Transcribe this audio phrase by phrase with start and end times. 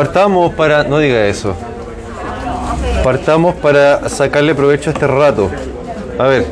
[0.00, 1.54] Partamos para, no diga eso.
[3.04, 5.50] Partamos para sacarle provecho a este rato.
[6.18, 6.46] A ver.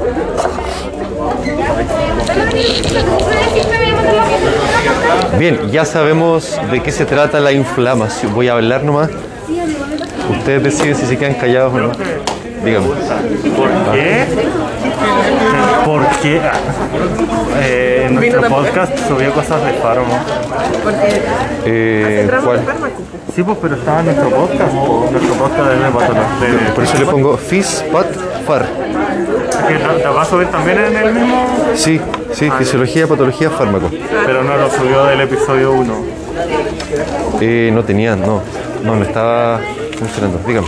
[5.39, 8.34] Bien, ya sabemos de qué se trata la inflamación.
[8.34, 9.08] Voy a hablar nomás.
[10.30, 11.92] Ustedes deciden si se quedan callados o no.
[12.62, 12.86] Dígame.
[12.86, 14.26] ¿Por qué?
[15.86, 16.40] ¿Por qué?
[17.62, 20.16] Eh, en nuestro podcast subió cosas de fármaco.
[21.64, 22.60] Eh, ¿cuál?
[23.39, 24.75] Sí, pues, pero estaba en nuestro podcast.
[24.75, 25.08] po.
[25.12, 26.75] Nuestro podcast es de patología.
[26.75, 28.07] Por eso le pongo FIS, PAT,
[28.45, 28.67] FAR.
[29.68, 31.46] ¿Que ¿Te te va a subir también en el mismo?
[31.76, 32.01] Sí,
[32.33, 33.91] sí, fisiología, patología, fármaco.
[34.27, 35.95] Pero no lo subió del episodio 1.
[37.41, 38.43] Eh, no tenía, no.
[38.83, 39.61] No, no estaba
[39.97, 40.41] funcionando.
[40.45, 40.67] Dígame.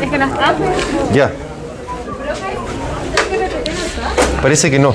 [0.00, 0.54] Es que no está.
[1.12, 1.32] Ya.
[4.40, 4.94] Parece que no.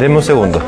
[0.00, 0.60] Denme un segundo.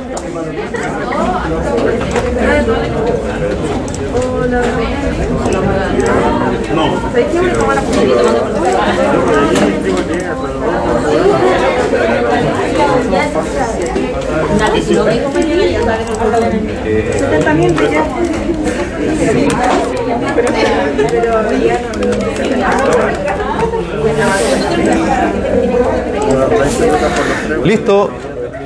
[27.64, 28.10] Listo.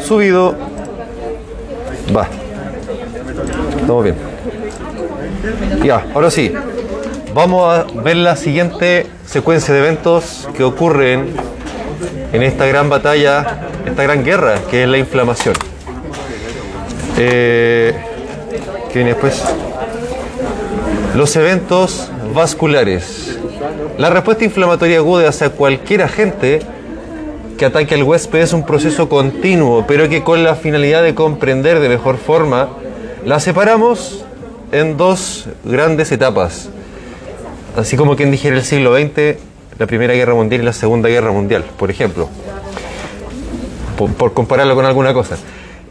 [0.01, 0.55] Subido.
[2.14, 2.28] Va.
[3.81, 4.17] Estamos bien.
[5.84, 6.53] Ya, ahora sí.
[7.33, 11.28] Vamos a ver la siguiente secuencia de eventos que ocurren
[12.33, 15.55] en esta gran batalla, esta gran guerra, que es la inflamación.
[17.19, 17.95] Eh,
[18.89, 19.45] ¿Qué viene después?
[21.14, 23.39] Los eventos vasculares.
[23.97, 26.61] La respuesta inflamatoria aguda hacia cualquier agente
[27.56, 31.78] que ataque al huésped es un proceso continuo, pero que con la finalidad de comprender
[31.78, 32.70] de mejor forma,
[33.25, 34.25] la separamos
[34.73, 36.70] en dos grandes etapas.
[37.77, 39.37] Así como quien dijera el siglo XX,
[39.79, 42.29] la Primera Guerra Mundial y la Segunda Guerra Mundial, por ejemplo.
[43.97, 45.36] Por, por compararlo con alguna cosa.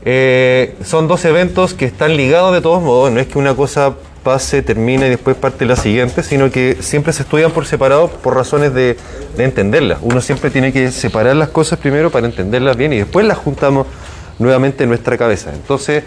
[0.05, 3.95] Eh, son dos eventos que están ligados de todos modos, no es que una cosa
[4.23, 8.35] pase, termine y después parte la siguiente, sino que siempre se estudian por separado por
[8.35, 8.97] razones de,
[9.37, 9.99] de entenderlas.
[10.01, 13.87] Uno siempre tiene que separar las cosas primero para entenderlas bien y después las juntamos
[14.39, 15.51] nuevamente en nuestra cabeza.
[15.53, 16.03] Entonces,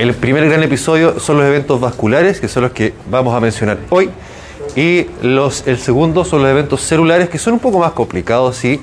[0.00, 3.76] el primer gran episodio son los eventos vasculares, que son los que vamos a mencionar
[3.90, 4.08] hoy.
[4.74, 8.80] Y los, el segundo son los eventos celulares, que son un poco más complicados, sí,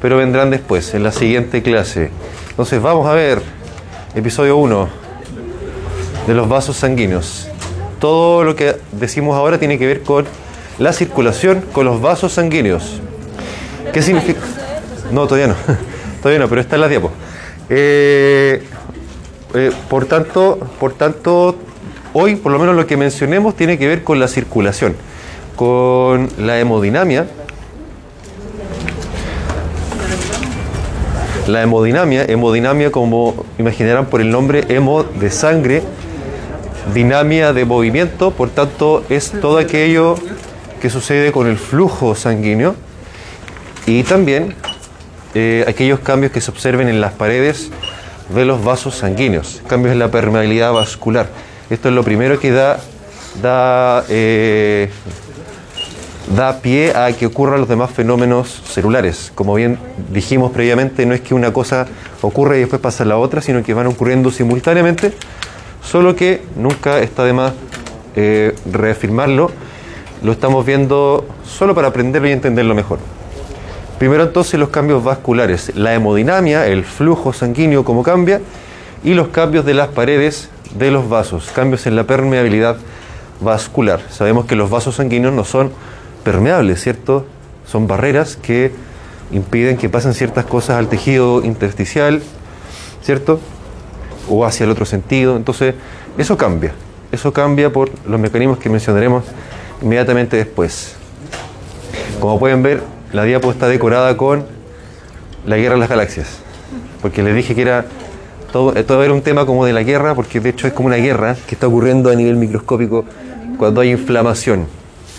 [0.00, 2.10] pero vendrán después, en la siguiente clase.
[2.50, 3.42] Entonces, vamos a ver
[4.14, 4.88] episodio 1
[6.28, 7.48] de los vasos sanguíneos.
[7.98, 10.26] Todo lo que decimos ahora tiene que ver con
[10.78, 13.00] la circulación, con los vasos sanguíneos.
[13.92, 14.40] ¿Qué significa?
[15.10, 15.56] No, todavía no.
[16.22, 17.10] Todavía no, pero está en la diapo.
[17.68, 18.62] Eh,
[19.54, 21.56] eh, por, tanto, por tanto,
[22.12, 24.94] hoy por lo menos lo que mencionemos tiene que ver con la circulación,
[25.56, 27.26] con la hemodinamia.
[31.46, 35.82] La hemodinamia, hemodinamia como imaginarán por el nombre hemo de sangre,
[36.94, 40.14] dinamia de movimiento, por tanto es todo aquello
[40.80, 42.74] que sucede con el flujo sanguíneo
[43.86, 44.54] y también
[45.34, 47.70] eh, aquellos cambios que se observen en las paredes
[48.34, 51.28] de los vasos sanguíneos, cambios en la permeabilidad vascular.
[51.70, 52.78] Esto es lo primero que da,
[53.42, 54.90] da, eh,
[56.36, 59.32] da pie a que ocurran los demás fenómenos celulares.
[59.34, 59.78] Como bien
[60.10, 61.86] dijimos previamente, no es que una cosa
[62.20, 65.12] ocurra y después pasa la otra, sino que van ocurriendo simultáneamente,
[65.82, 67.52] solo que nunca está de más
[68.16, 69.50] eh, reafirmarlo.
[70.22, 72.98] Lo estamos viendo solo para aprenderlo y entenderlo mejor.
[73.98, 78.40] Primero entonces los cambios vasculares, la hemodinamia, el flujo sanguíneo cómo cambia
[79.04, 82.76] y los cambios de las paredes de los vasos, cambios en la permeabilidad
[83.40, 84.00] vascular.
[84.10, 85.72] Sabemos que los vasos sanguíneos no son
[86.24, 87.26] permeables, ¿cierto?
[87.66, 88.72] Son barreras que
[89.32, 92.22] impiden que pasen ciertas cosas al tejido intersticial,
[93.02, 93.40] ¿cierto?
[94.28, 95.36] O hacia el otro sentido.
[95.36, 95.74] Entonces,
[96.18, 96.72] eso cambia.
[97.10, 99.24] Eso cambia por los mecanismos que mencionaremos
[99.82, 100.94] inmediatamente después.
[102.20, 104.44] Como pueden ver, la diapo está decorada con
[105.46, 106.38] la guerra de las galaxias.
[107.00, 107.84] Porque les dije que era
[108.52, 110.96] todo, todo era un tema como de la guerra, porque de hecho es como una
[110.96, 113.04] guerra que está ocurriendo a nivel microscópico
[113.58, 114.66] cuando hay inflamación.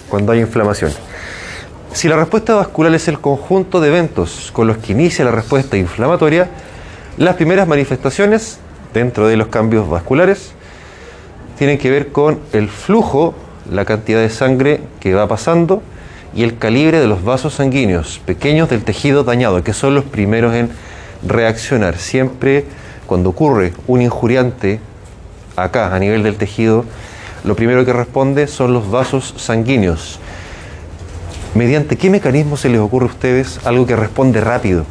[0.10, 0.92] Cuando hay inflamación.
[1.94, 5.78] Si la respuesta vascular es el conjunto de eventos con los que inicia la respuesta
[5.78, 6.50] inflamatoria,
[7.18, 8.58] las primeras manifestaciones
[8.94, 10.54] dentro de los cambios vasculares
[11.58, 13.36] tienen que ver con el flujo,
[13.72, 15.84] la cantidad de sangre que va pasando
[16.36, 20.54] y el calibre de los vasos sanguíneos pequeños del tejido dañado, que son los primeros
[20.54, 20.70] en
[21.28, 21.98] reaccionar.
[21.98, 22.66] Siempre
[23.06, 24.80] cuando ocurre un injuriante
[25.56, 26.86] acá, a nivel del tejido,
[27.44, 30.20] lo primero que responde son los vasos sanguíneos.
[31.54, 34.86] ¿Mediante qué mecanismo se les ocurre a ustedes algo que responde rápido?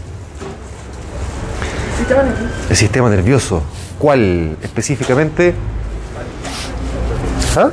[2.71, 3.63] El sistema nervioso.
[3.99, 5.55] ¿Cuál específicamente?
[7.57, 7.71] ¿Ah?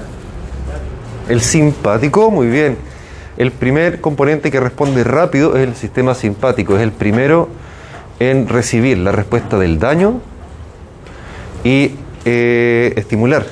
[1.27, 2.88] El simpático, muy bien.
[3.39, 6.75] El primer componente que responde rápido es el sistema simpático.
[6.75, 7.47] Es el primero
[8.19, 10.19] en recibir la respuesta del daño
[11.63, 11.93] y
[12.25, 13.45] eh, estimular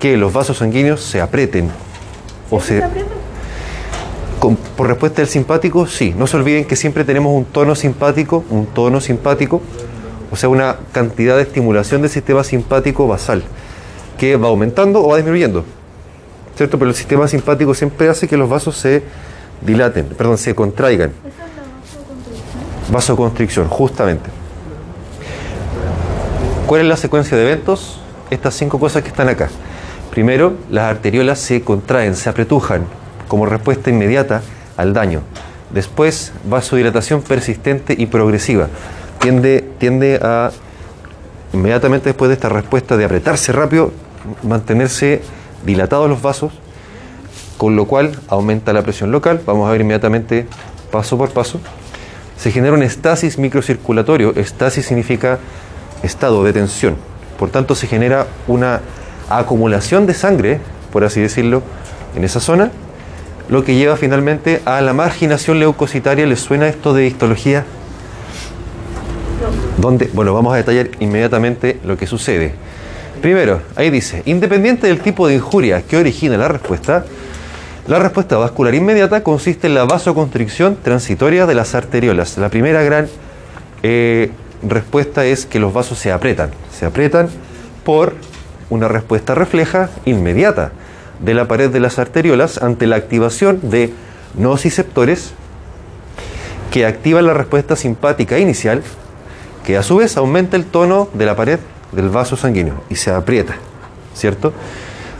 [0.00, 1.68] que los vasos sanguíneos se aprieten
[2.50, 2.82] o se,
[4.74, 6.14] por respuesta del simpático, sí.
[6.16, 9.60] No se olviden que siempre tenemos un tono simpático, un tono simpático,
[10.30, 13.42] o sea, una cantidad de estimulación del sistema simpático basal,
[14.16, 15.62] que va aumentando o va disminuyendo.
[16.56, 16.78] ¿Cierto?
[16.78, 19.02] Pero el sistema simpático siempre hace que los vasos se
[19.60, 21.10] dilaten, perdón, se contraigan.
[21.10, 22.92] ¿Esa es la vasoconstricción?
[22.92, 24.30] Vasoconstricción, justamente.
[26.66, 28.00] ¿Cuál es la secuencia de eventos?
[28.30, 29.48] Estas cinco cosas que están acá.
[30.10, 32.84] Primero, las arteriolas se contraen, se apretujan
[33.26, 34.42] como respuesta inmediata
[34.76, 35.22] al daño.
[35.70, 38.68] Después, vasodilatación persistente y progresiva.
[39.18, 40.52] Tiende, tiende a,
[41.52, 43.92] inmediatamente después de esta respuesta de apretarse rápido,
[44.42, 45.20] mantenerse
[45.64, 46.52] dilatados los vasos,
[47.58, 49.40] con lo cual aumenta la presión local.
[49.46, 50.46] Vamos a ver inmediatamente
[50.90, 51.60] paso por paso.
[52.36, 54.34] Se genera un estasis microcirculatorio.
[54.36, 55.38] Estasis significa
[56.02, 56.96] estado de tensión.
[57.38, 58.80] Por tanto, se genera una
[59.28, 60.60] acumulación de sangre,
[60.92, 61.62] por así decirlo,
[62.16, 62.70] en esa zona,
[63.48, 66.26] lo que lleva finalmente a la marginación leucocitaria.
[66.26, 67.64] ¿Les suena esto de histología?
[69.78, 72.54] Donde, bueno, vamos a detallar inmediatamente lo que sucede.
[73.24, 77.06] Primero, ahí dice, independiente del tipo de injuria que origina la respuesta,
[77.86, 82.36] la respuesta vascular inmediata consiste en la vasoconstricción transitoria de las arteriolas.
[82.36, 83.08] La primera gran
[83.82, 84.30] eh,
[84.62, 87.30] respuesta es que los vasos se apretan, se apretan
[87.82, 88.12] por
[88.68, 90.72] una respuesta refleja inmediata
[91.18, 93.90] de la pared de las arteriolas ante la activación de
[94.34, 95.32] nociceptores
[96.70, 98.82] que activan la respuesta simpática inicial,
[99.64, 101.58] que a su vez aumenta el tono de la pared
[101.94, 103.54] del vaso sanguíneo y se aprieta,
[104.14, 104.52] ¿cierto?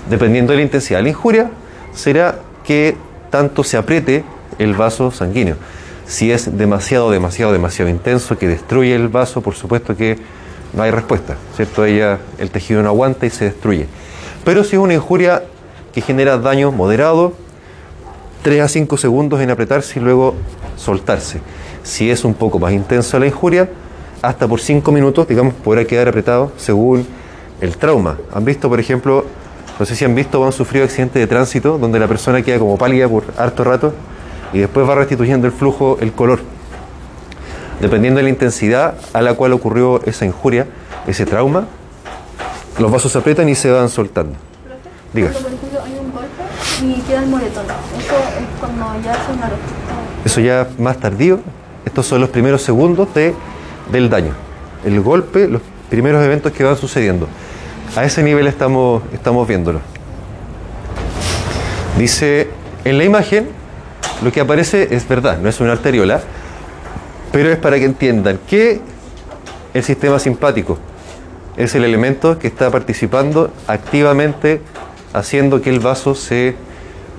[0.08, 1.50] Dependiendo de la intensidad de la injuria,
[1.94, 2.96] será que
[3.30, 4.24] tanto se apriete
[4.58, 5.56] el vaso sanguíneo.
[6.06, 10.18] Si es demasiado, demasiado, demasiado intenso que destruye el vaso, por supuesto que
[10.74, 11.84] no hay respuesta, ¿cierto?
[11.84, 13.86] Ella, el tejido no aguanta y se destruye.
[14.44, 15.44] Pero si es una injuria
[15.94, 17.32] que genera daño moderado,
[18.42, 20.34] 3 a 5 segundos en apretarse y luego
[20.76, 21.40] soltarse.
[21.82, 23.70] Si es un poco más intensa la injuria,
[24.28, 27.06] hasta por 5 minutos, digamos, podrá quedar apretado según
[27.60, 28.18] el trauma.
[28.32, 29.24] ¿Han visto, por ejemplo,
[29.78, 32.58] no sé si han visto o han sufrido accidentes de tránsito donde la persona queda
[32.58, 33.92] como pálida por harto rato?
[34.54, 36.40] y después va restituyendo el flujo, el color.
[37.80, 40.66] Dependiendo de la intensidad a la cual ocurrió esa injuria,
[41.08, 41.66] ese trauma,
[42.78, 44.36] los vasos se aprietan y se van soltando.
[45.12, 45.30] Diga.
[45.30, 46.42] por ejemplo hay un golpe
[46.82, 49.50] y queda el moretón, eso es cuando ya respuesta.
[50.24, 51.40] Eso ya más tardío,
[51.84, 53.34] estos son los primeros segundos de,
[53.90, 54.32] del daño.
[54.84, 57.28] El golpe, los primeros eventos que van sucediendo.
[57.96, 59.80] A ese nivel estamos, estamos viéndolo.
[61.98, 62.48] Dice,
[62.84, 63.48] en la imagen
[64.22, 66.20] lo que aparece es verdad, no es una arteriola,
[67.32, 68.80] pero es para que entiendan que
[69.72, 70.78] el sistema simpático
[71.56, 74.60] es el elemento que está participando activamente
[75.12, 76.56] haciendo que el vaso se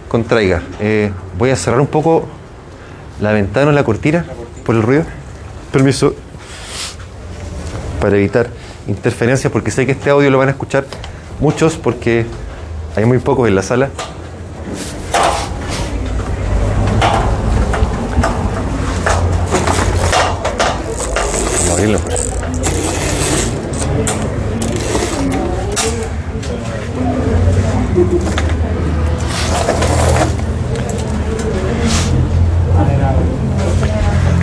[0.09, 0.61] contraiga.
[0.79, 2.25] Eh, voy a cerrar un poco
[3.21, 4.25] la ventana o la cortina
[4.65, 5.05] por el ruido.
[5.71, 6.15] Permiso.
[8.05, 8.45] Para evitar
[8.87, 10.85] interferencias, porque sé que este audio lo van a escuchar
[11.39, 12.27] muchos porque
[12.95, 13.89] hay muy pocos en la sala.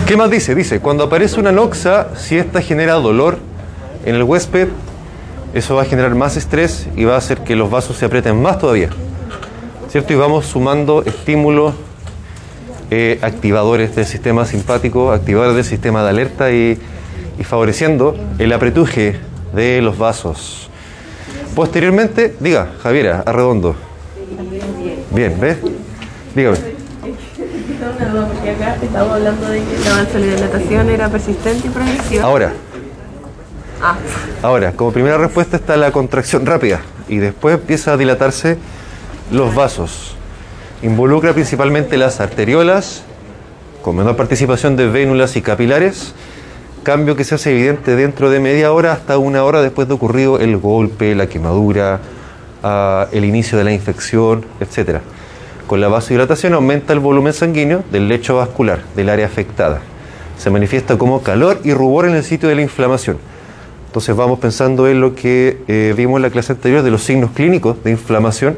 [0.05, 0.57] ¿Qué más dice?
[0.57, 3.52] Dice, cuando aparece una noxa, si esta genera dolor
[4.05, 4.69] en el huésped,
[5.55, 8.41] eso va a generar más estrés y va a hacer que los vasos se aprieten
[8.41, 8.91] más todavía.
[9.91, 10.13] ¿Cierto?
[10.13, 11.75] Y vamos sumando estímulos
[12.91, 16.79] eh, activadores del sistema simpático, activadores del sistema de alerta y
[17.39, 19.17] y favoreciendo el apretuje
[19.55, 20.69] de los vasos.
[21.55, 23.75] Posteriormente, diga, Javiera, arredondo.
[25.11, 25.59] Bien, ¿ves?
[26.35, 26.57] Dígame.
[28.29, 32.25] porque acá estamos hablando de que la era persistente y progresiva.
[32.25, 32.53] Ahora.
[33.85, 33.97] Ah.
[34.43, 38.57] Ahora, como primera respuesta está la contracción rápida y después empieza a dilatarse
[39.33, 40.15] los vasos.
[40.83, 43.03] Involucra principalmente las arteriolas,
[43.83, 46.15] con menor participación de vénulas y capilares,
[46.85, 50.39] cambio que se hace evidente dentro de media hora hasta una hora después de ocurrido
[50.39, 51.99] el golpe, la quemadura,
[52.63, 55.01] ah, el inicio de la infección, etc.
[55.67, 59.81] Con la vasodilatación aumenta el volumen sanguíneo del lecho vascular, del área afectada.
[60.39, 63.32] Se manifiesta como calor y rubor en el sitio de la inflamación.
[63.93, 67.33] Entonces vamos pensando en lo que eh, vimos en la clase anterior de los signos
[67.33, 68.57] clínicos de inflamación,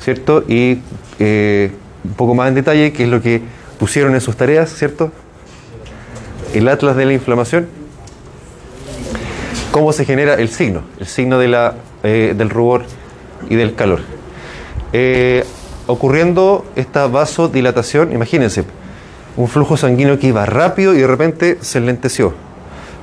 [0.00, 0.44] ¿cierto?
[0.48, 0.78] Y
[1.18, 1.72] eh,
[2.02, 3.42] un poco más en detalle, qué es lo que
[3.78, 5.12] pusieron en sus tareas, ¿cierto?
[6.54, 7.68] El atlas de la inflamación.
[9.72, 10.84] ¿Cómo se genera el signo?
[10.98, 12.86] El signo eh, del rubor
[13.50, 14.00] y del calor.
[15.86, 18.64] Ocurriendo esta vasodilatación, imagínense,
[19.36, 22.32] un flujo sanguíneo que iba rápido y de repente se enlenteció,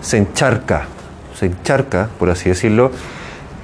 [0.01, 0.87] se encharca,
[1.37, 2.91] se encharca, por así decirlo,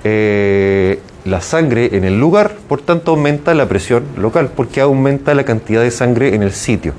[0.04, 5.44] eh, la sangre en el lugar, por tanto aumenta la presión local, porque aumenta la
[5.44, 6.94] cantidad de sangre en el sitio.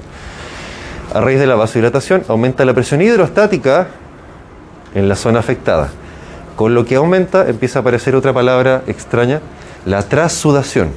[1.12, 3.88] A raíz de la vasodilatación aumenta la presión hidrostática
[4.94, 5.88] en la zona afectada.
[6.54, 9.40] Con lo que aumenta empieza a aparecer otra palabra extraña,
[9.86, 10.90] la transudación.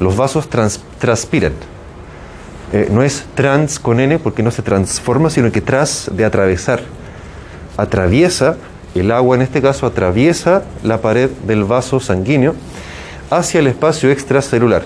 [0.00, 1.52] Los vasos trans- transpiran.
[2.72, 6.80] Eh, no es trans con N porque no se transforma, sino que tras de atravesar.
[7.76, 8.56] Atraviesa,
[8.94, 12.54] el agua en este caso atraviesa la pared del vaso sanguíneo
[13.30, 14.82] hacia el espacio extracelular.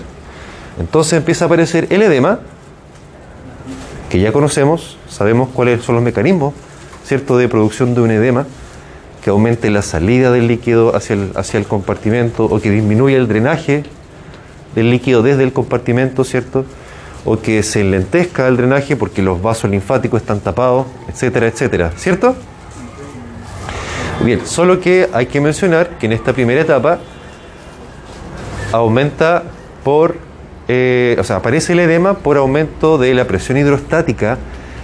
[0.79, 2.39] Entonces empieza a aparecer el edema,
[4.09, 6.53] que ya conocemos, sabemos cuáles son los mecanismos,
[7.03, 8.47] ¿cierto?, de producción de un edema,
[9.23, 13.27] que aumente la salida del líquido hacia el, hacia el compartimento o que disminuya el
[13.27, 13.83] drenaje
[14.75, 16.65] del líquido desde el compartimento, ¿cierto?
[17.25, 22.35] O que se lentezca el drenaje porque los vasos linfáticos están tapados, etcétera, etcétera, ¿cierto?
[24.23, 26.99] Bien, solo que hay que mencionar que en esta primera etapa
[28.71, 29.43] aumenta
[29.83, 30.17] por,
[30.67, 34.37] eh, o sea, aparece el edema por aumento de la presión hidrostática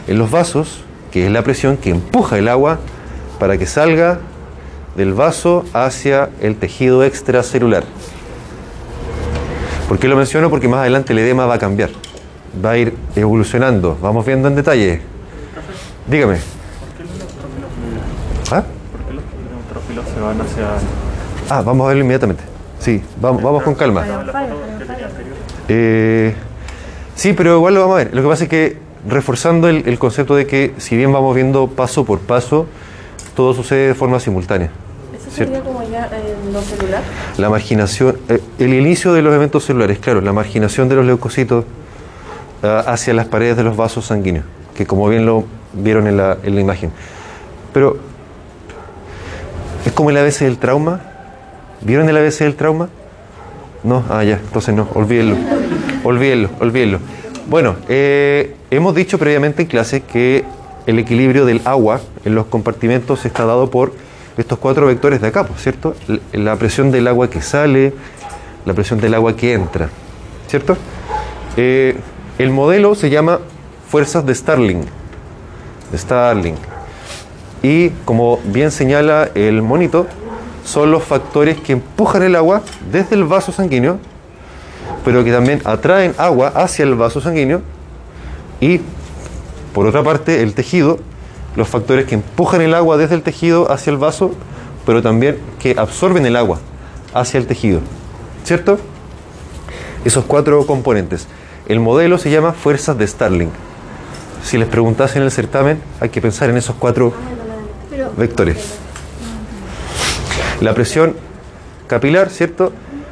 [0.08, 2.80] en los vasos, que es la presión que empuja el agua
[3.40, 4.20] para que salga
[4.96, 7.84] del vaso hacia el tejido extracelular.
[9.88, 10.50] ¿Por qué lo menciono?
[10.50, 11.90] Porque más adelante el edema va a cambiar,
[12.64, 13.98] va a ir evolucionando.
[14.02, 15.02] Vamos viendo en detalle.
[16.08, 16.38] Dígame.
[18.52, 18.64] ¿Ah?
[18.92, 20.68] ¿Por qué los neutrófilos se van hacia.?
[21.50, 22.44] Ah, vamos a verlo inmediatamente.
[22.80, 24.04] Sí, vamos, vamos con calma.
[25.68, 26.34] Eh,
[27.16, 28.14] sí, pero igual lo vamos a ver.
[28.14, 28.78] Lo que pasa es que
[29.08, 32.68] reforzando el, el concepto de que si bien vamos viendo paso por paso,
[33.36, 34.70] todo sucede de forma simultánea.
[35.14, 35.54] ¿Eso Cierto.
[35.56, 36.10] sería como ya
[36.46, 37.02] en lo celular?
[37.38, 41.66] La marginación, eh, el inicio de los eventos celulares, claro, la marginación de los leucocitos
[42.64, 46.38] ah, hacia las paredes de los vasos sanguíneos, que como bien lo vieron en la,
[46.44, 46.92] en la imagen.
[47.74, 47.98] Pero
[49.86, 51.02] es como el ABC del trauma.
[51.82, 52.90] ¿Vieron el ABC del trauma?
[53.84, 55.38] No, ah, ya, entonces no, olvídenlo.
[56.04, 57.00] Olvídenlo, olvídenlo.
[57.48, 60.44] Bueno, eh, hemos dicho previamente en clase que
[60.88, 63.94] el equilibrio del agua en los compartimentos está dado por
[64.38, 65.96] estos cuatro vectores de acá, pues, ¿cierto?
[66.34, 67.94] La presión del agua que sale,
[68.66, 69.90] la presión del agua que entra,
[70.48, 70.76] ¿cierto?
[71.58, 71.96] Eh,
[72.40, 73.40] el modelo se llama
[73.88, 74.84] fuerzas de Starling,
[75.92, 76.56] de Starling.
[77.66, 80.06] Y como bien señala el monito,
[80.64, 83.98] son los factores que empujan el agua desde el vaso sanguíneo,
[85.04, 87.64] pero que también atraen agua hacia el vaso sanguíneo
[88.62, 88.82] y
[89.74, 91.00] por otra parte el tejido,
[91.56, 94.30] los factores que empujan el agua desde el tejido hacia el vaso,
[94.86, 96.60] pero también que absorben el agua
[97.16, 97.80] hacia el tejido.
[98.44, 98.78] ¿Cierto?
[100.06, 101.26] Esos cuatro componentes.
[101.68, 103.50] El modelo se llama fuerzas de Starling.
[104.44, 107.12] Si les preguntasen en el certamen, hay que pensar en esos cuatro
[108.18, 108.58] vectores.
[110.62, 111.16] La presión
[111.88, 112.72] capilar, ¿cierto?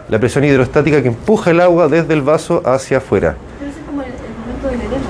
[0.10, 3.36] La presión hidrostática que empuja el agua desde el vaso hacia afuera.
[3.60, 5.10] pero ese es como el, el momento del edema.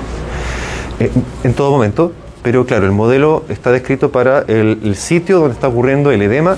[1.00, 1.10] Eh,
[1.44, 2.12] en todo momento,
[2.42, 6.56] pero claro, el modelo está descrito para el, el sitio donde está ocurriendo el edema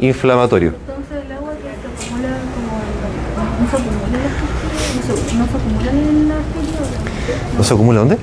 [0.00, 0.72] inflamatorio.
[0.86, 5.02] Entonces el agua que se acumula como en- no se acumula en la arteria, no
[5.02, 8.16] se, no se acumula en la arteria, ¿No se acumula dónde?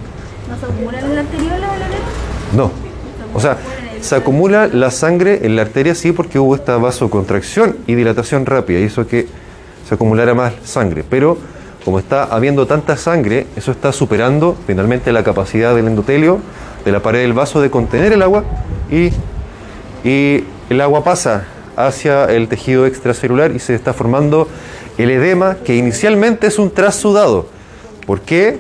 [0.49, 2.05] no se acumula en la arteriola o la arena.
[2.55, 2.71] No.
[3.33, 3.57] O sea,
[4.03, 8.79] se acumula la sangre en la arteria sí porque hubo esta vasocontracción y dilatación rápida,
[8.79, 9.27] y hizo que
[9.88, 11.05] se acumulara más sangre.
[11.10, 11.38] Pero
[11.86, 16.39] como está habiendo tanta sangre, eso está superando finalmente la capacidad del endotelio,
[16.83, 18.43] de la pared del vaso de contener el agua
[18.91, 19.12] y,
[20.07, 21.45] y el agua pasa
[21.77, 24.50] hacia el tejido extracelular y se está formando
[24.98, 27.48] el edema que inicialmente es un trasudado.
[28.05, 28.60] ¿Por qué?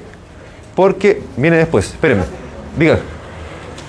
[0.73, 1.87] Porque viene después.
[1.87, 2.23] Espérenme.
[2.77, 2.99] Diga.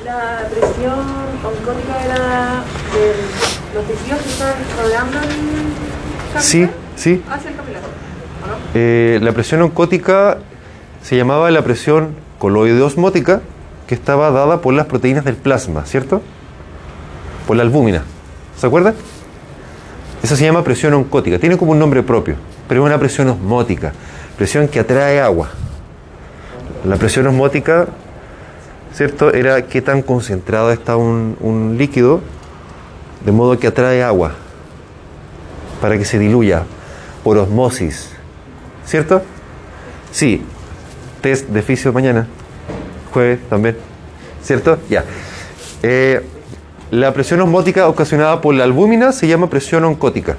[0.05, 5.25] La presión oncótica de, la, de los tejidos que están rodeando el
[6.33, 7.23] capilar Sí, sí.
[7.31, 7.83] hacia el capilar.
[7.83, 8.55] ¿o no?
[8.75, 10.39] Eh, la presión oncótica
[11.03, 13.41] se llamaba la presión coloide osmótica
[13.87, 16.23] que estaba dada por las proteínas del plasma, ¿cierto?
[17.47, 18.03] Por la albúmina.
[18.57, 18.95] ¿Se acuerdan?
[20.23, 21.39] Esa se llama presión oncótica.
[21.39, 22.37] Tiene como un nombre propio,
[22.67, 23.93] pero es una presión osmótica.
[24.39, 25.51] Presión que atrae agua.
[26.87, 27.87] La presión osmótica,
[28.95, 29.33] ¿cierto?
[29.33, 32.21] Era qué tan concentrado está un, líquido,
[33.25, 34.33] de modo que atrae agua
[35.81, 36.63] para que se diluya
[37.23, 38.11] por osmosis.
[38.87, 39.23] ¿Cierto?
[40.13, 40.43] Sí.
[41.21, 42.27] Test de fisio mañana.
[43.13, 43.77] Jueves también.
[44.43, 44.79] ¿Cierto?
[44.91, 45.05] Ya.
[45.83, 46.25] Eh,
[46.91, 50.37] la presión osmótica ocasionada por la albúmina se llama presión oncótica.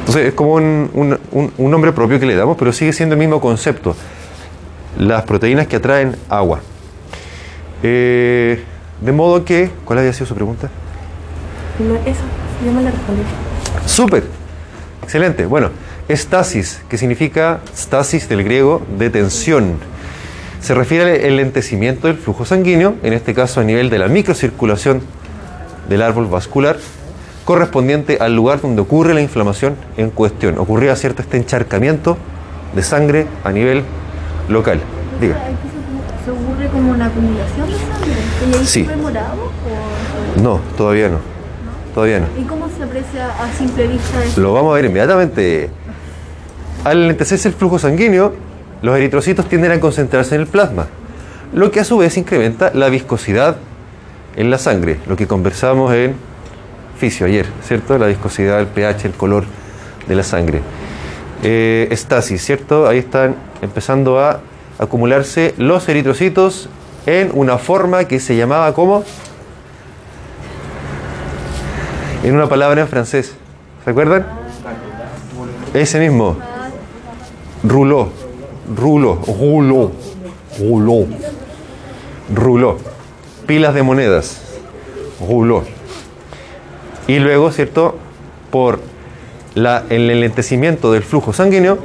[0.00, 3.40] Entonces es como un- un nombre propio que le damos, pero sigue siendo el mismo
[3.40, 3.94] concepto.
[4.98, 6.60] Las proteínas que atraen agua.
[7.82, 8.62] Eh,
[9.00, 10.70] de modo que, ¿cuál había sido su pregunta?
[11.78, 12.20] No, eso,
[12.64, 13.22] yo me la respondí.
[13.86, 14.24] Súper.
[15.02, 15.46] Excelente.
[15.46, 15.70] Bueno,
[16.08, 19.78] estasis, que significa stasis del griego, detención.
[20.60, 25.02] Se refiere al lentecimiento del flujo sanguíneo, en este caso a nivel de la microcirculación
[25.88, 26.78] del árbol vascular,
[27.44, 30.58] correspondiente al lugar donde ocurre la inflamación en cuestión.
[30.58, 32.16] Ocurría cierto este encharcamiento
[32.76, 33.82] de sangre a nivel
[34.52, 34.80] local.
[35.20, 35.36] Diga.
[36.24, 38.20] Se, ocurre como una acumulación de sangre.
[38.50, 38.88] ¿Y ahí Sí.
[39.00, 39.34] morado?
[40.36, 41.18] o- No, todavía no.
[41.94, 42.26] Todavía no.
[42.40, 44.40] ¿Y cómo se aprecia a simple vista eso?
[44.40, 45.68] Lo vamos a ver inmediatamente.
[46.84, 48.34] Al enlentecerse el flujo sanguíneo,
[48.82, 50.86] los eritrocitos tienden a concentrarse en el plasma,
[51.52, 53.56] lo que a su vez incrementa la viscosidad
[54.36, 56.14] en la sangre, lo que conversamos en
[56.98, 57.98] fisio ayer, ¿cierto?
[57.98, 59.44] La viscosidad, el pH, el color
[60.08, 60.62] de la sangre.
[61.42, 62.86] Eh, estasis, ¿cierto?
[62.86, 64.40] Ahí están empezando a
[64.78, 66.68] acumularse los eritrocitos
[67.04, 69.02] en una forma que se llamaba como
[72.22, 73.34] en una palabra en francés.
[73.84, 74.24] ¿Se acuerdan?
[75.74, 76.36] Ese mismo.
[77.64, 78.10] Ruló.
[78.76, 79.18] Rulo.
[79.26, 79.92] Rulo.
[80.60, 81.06] Rulo.
[82.32, 82.78] Ruló.
[83.46, 84.40] Pilas de monedas.
[85.28, 85.64] Ruló.
[87.08, 87.96] Y luego, ¿cierto?
[88.52, 88.91] Por
[89.54, 91.78] la, el enlentecimiento del flujo sanguíneo,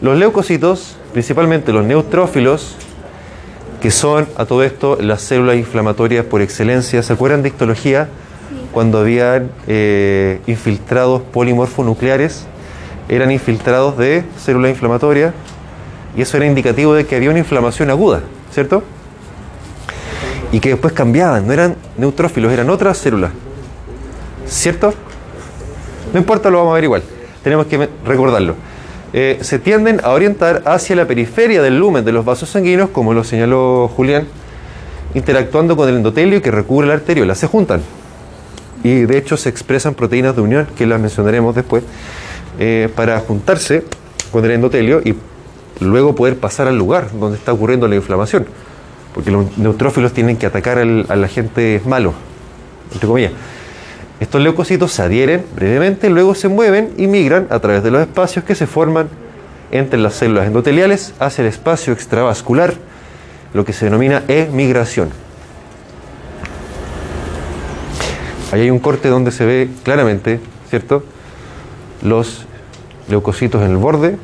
[0.00, 2.76] los leucocitos, principalmente los neutrófilos,
[3.80, 7.02] que son a todo esto las células inflamatorias por excelencia.
[7.02, 8.08] ¿Se acuerdan de histología?
[8.72, 12.46] Cuando habían eh, infiltrados polimorfonucleares,
[13.08, 15.32] eran infiltrados de células inflamatorias
[16.16, 18.82] y eso era indicativo de que había una inflamación aguda, ¿cierto?
[20.52, 23.32] Y que después cambiaban, no eran neutrófilos, eran otras células,
[24.46, 24.94] ¿cierto?
[26.16, 27.02] No importa, lo vamos a ver igual,
[27.44, 28.54] tenemos que recordarlo.
[29.12, 33.12] Eh, se tienden a orientar hacia la periferia del lumen de los vasos sanguíneos, como
[33.12, 34.26] lo señaló Julián,
[35.12, 37.34] interactuando con el endotelio que recubre la arteriola.
[37.34, 37.82] Se juntan.
[38.82, 41.84] Y de hecho se expresan proteínas de unión, que las mencionaremos después,
[42.58, 43.84] eh, para juntarse
[44.32, 45.16] con el endotelio y
[45.80, 48.46] luego poder pasar al lugar donde está ocurriendo la inflamación.
[49.12, 52.14] Porque los neutrófilos tienen que atacar al, al agente malo,
[52.94, 53.32] entre comillas.
[54.18, 58.44] Estos leucocitos se adhieren brevemente, luego se mueven y migran a través de los espacios
[58.44, 59.08] que se forman
[59.70, 62.74] entre las células endoteliales hacia el espacio extravascular,
[63.52, 65.10] lo que se denomina emigración.
[68.52, 71.02] Ahí hay un corte donde se ve claramente, ¿cierto?
[72.02, 72.46] Los
[73.08, 74.16] leucocitos en el borde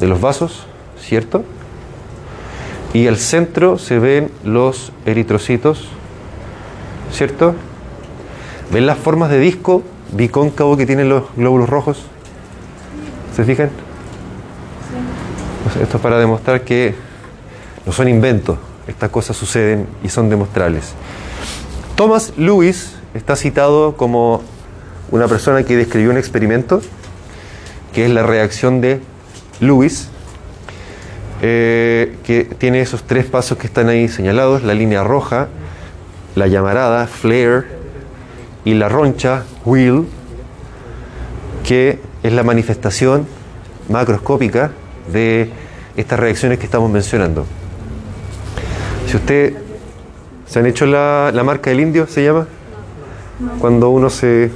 [0.00, 0.66] de los vasos,
[0.98, 1.44] ¿cierto?
[2.94, 5.88] Y al centro se ven los eritrocitos,
[7.12, 7.54] ¿cierto?
[8.70, 12.04] ¿Ven las formas de disco bicóncavo que tienen los glóbulos rojos?
[13.34, 13.70] ¿Se fijan?
[15.80, 16.94] Esto es para demostrar que
[17.86, 20.92] no son inventos, estas cosas suceden y son demostrables.
[21.96, 24.42] Thomas Lewis está citado como
[25.10, 26.82] una persona que describió un experimento,
[27.94, 29.00] que es la reacción de
[29.60, 30.08] Lewis,
[31.40, 35.48] eh, que tiene esos tres pasos que están ahí señalados, la línea roja,
[36.34, 37.77] la llamarada, flare,
[38.68, 40.04] y la roncha, wheel,
[41.66, 43.26] que es la manifestación
[43.88, 44.72] macroscópica
[45.10, 45.48] de
[45.96, 47.46] estas reacciones que estamos mencionando.
[49.06, 49.54] Si usted
[50.46, 52.46] se han hecho la, la marca del indio, ¿se llama?
[53.58, 54.50] Cuando uno se...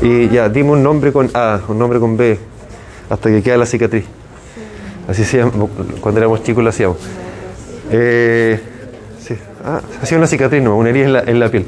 [0.00, 2.38] Y ya, dime un nombre con A, un nombre con B,
[3.10, 4.06] hasta que queda la cicatriz.
[5.06, 5.52] Así se llama,
[6.00, 6.96] cuando éramos chicos lo hacíamos.
[7.90, 8.58] Eh,
[9.20, 9.36] sí.
[9.62, 11.66] Ah, hacía una cicatriz, no, una herida en la piel.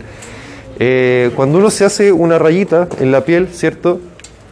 [0.79, 4.01] Eh, cuando uno se hace una rayita en la piel, ¿cierto?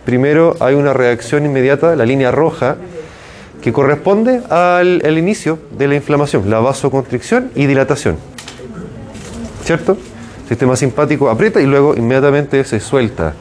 [0.04, 2.76] Primero hay una reacción inmediata, la línea roja,
[3.62, 8.18] que corresponde al, inicio de la inflamación, la vasoconstricción y dilatación.
[9.64, 9.96] ¿Cierto?
[10.48, 13.32] Sistema simpático aprieta y luego inmediatamente se suelta.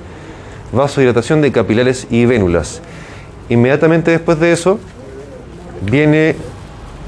[0.71, 2.81] Vasodilatación de capilares y vénulas.
[3.49, 4.79] Inmediatamente después de eso
[5.81, 6.35] viene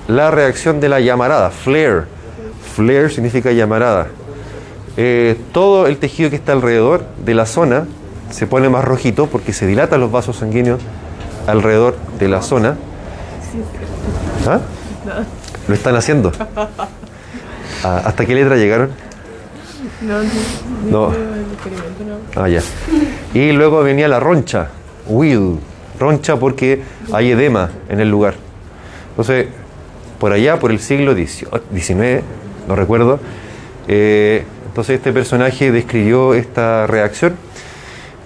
[0.09, 2.03] la reacción de la llamarada, flare.
[2.75, 4.07] Flare significa llamarada.
[4.97, 7.85] Eh, todo el tejido que está alrededor de la zona
[8.29, 10.79] se pone más rojito porque se dilatan los vasos sanguíneos
[11.47, 12.77] alrededor de la zona.
[14.47, 14.59] ¿Ah?
[15.67, 16.31] Lo están haciendo.
[17.83, 18.89] Ah, ¿Hasta qué letra llegaron?
[20.01, 20.21] No,
[20.89, 21.13] No.
[22.35, 22.61] Ah, ya.
[23.33, 24.69] Y luego venía la roncha,
[25.07, 25.59] will,
[25.99, 26.81] roncha porque
[27.11, 28.35] hay edema en el lugar.
[29.09, 29.47] Entonces,
[30.19, 32.23] por allá, por el siglo XIX,
[32.67, 33.19] no recuerdo,
[33.87, 34.43] eh,
[34.75, 37.35] entonces este personaje describió esta reacción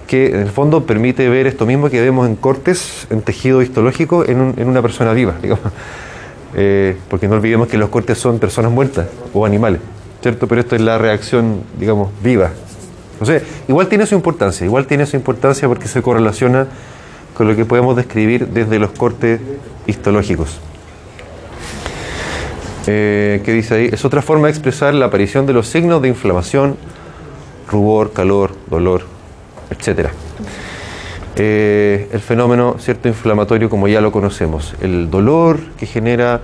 [0.08, 4.24] que en el fondo permite ver esto mismo que vemos en cortes, en tejido histológico,
[4.28, 5.62] en, un- en una persona viva, digamos.
[6.56, 9.80] Eh, porque no olvidemos que los cortes son personas muertas o animales,
[10.22, 10.48] ¿cierto?
[10.48, 12.50] Pero esto es la reacción, digamos, viva.
[13.12, 16.66] Entonces, igual tiene su importancia, igual tiene su importancia porque se correlaciona
[17.36, 19.40] con lo que podemos describir desde los cortes
[19.86, 20.58] histológicos.
[22.86, 23.90] Eh, ¿Qué dice ahí?
[23.92, 26.76] Es otra forma de expresar la aparición de los signos de inflamación,
[27.70, 29.02] rubor, calor, dolor,
[29.70, 30.08] etc.
[31.36, 36.40] Eh, el fenómeno cierto inflamatorio como ya lo conocemos, el dolor que genera,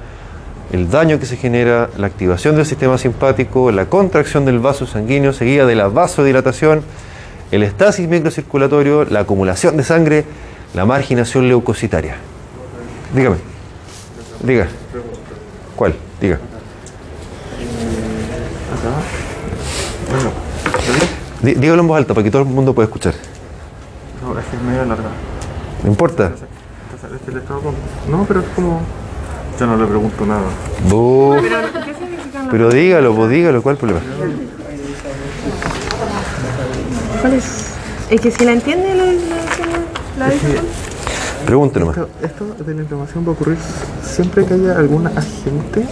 [0.72, 5.32] el daño que se genera, la activación del sistema simpático, la contracción del vaso sanguíneo
[5.32, 6.82] seguida de la vasodilatación,
[7.50, 10.24] el estasis microcirculatorio, la acumulación de sangre,
[10.74, 12.16] la marginación leucocitaria.
[13.14, 13.36] Dígame.
[14.42, 14.68] Diga.
[15.76, 15.94] ¿Cuál?
[16.20, 16.38] Diga.
[21.42, 23.14] Dí- Dígalo en voz alta para que todo el mundo pueda escuchar.
[24.22, 25.10] No, es que es medio larga.
[25.84, 26.24] No importa.
[26.26, 26.48] Entonces,
[27.14, 27.74] es que le estaba con-
[28.10, 28.80] No, pero es como.
[29.58, 30.42] Yo no le pregunto nada.
[32.50, 34.00] Pero dígalo, pues dígalo, ¿cuál problema?
[37.20, 37.66] ¿Cuál es?
[38.10, 39.04] Es que si la entiende la,
[40.26, 40.32] la,
[41.50, 41.96] nomás.
[41.96, 43.58] Esto, esto de la inflamación va a ocurrir
[44.02, 45.84] siempre que haya algún agente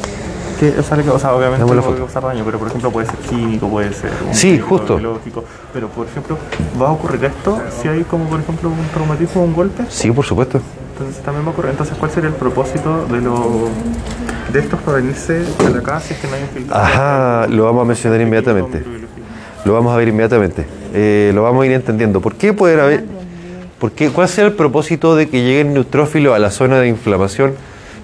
[0.59, 3.17] que, o sea, le- o sea, obviamente puede causar daño, pero por ejemplo puede ser
[3.17, 4.97] químico, puede ser un Sí, justo.
[4.97, 6.39] biológico, pero por ejemplo,
[6.81, 9.85] ¿va a ocurrir esto si hay como por ejemplo un traumatismo o un golpe?
[9.89, 10.61] Sí, por supuesto.
[10.93, 11.73] Entonces también va a ocurrir.
[11.73, 13.69] Entonces, ¿cuál sería el propósito de lo
[14.53, 16.87] de estos para venirse a la casa si es que no hay infiltración?
[16.87, 18.85] Ajá, lo vamos a mencionar inmediatamente.
[19.65, 20.65] Lo vamos a ver inmediatamente.
[20.93, 22.21] Eh, lo vamos a ir entendiendo.
[22.21, 23.24] ¿Por qué pueden haber.?
[23.79, 27.55] Por qué- ¿Cuál será el propósito de que lleguen neutrófilos a la zona de inflamación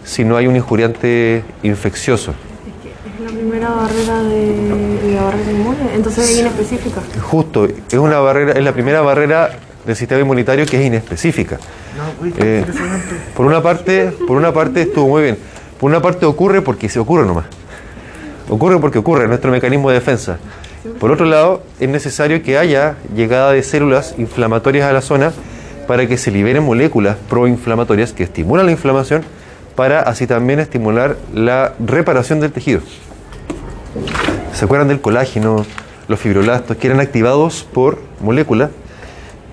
[0.04, 2.32] si no hay un injuriante infeccioso?
[2.32, 7.00] Es la primera barrera de la barrera inmune, entonces es inespecífica.
[7.22, 9.50] Justo, es una barrera, es la primera barrera
[9.86, 11.58] del sistema inmunitario que es inespecífica.
[12.38, 12.64] Eh,
[13.34, 15.38] por una parte, por una parte estuvo muy bien.
[15.78, 17.46] Por una parte ocurre porque se ocurre nomás.
[18.48, 20.38] Ocurre porque ocurre, es nuestro mecanismo de defensa.
[20.98, 25.32] Por otro lado, es necesario que haya llegada de células inflamatorias a la zona
[25.90, 29.22] para que se liberen moléculas proinflamatorias que estimulan la inflamación
[29.74, 32.80] para así también estimular la reparación del tejido.
[34.54, 35.66] ¿Se acuerdan del colágeno,
[36.06, 38.70] los fibroblastos, que eran activados por moléculas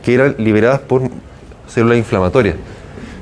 [0.05, 1.09] que eran liberadas por
[1.67, 2.55] células inflamatorias?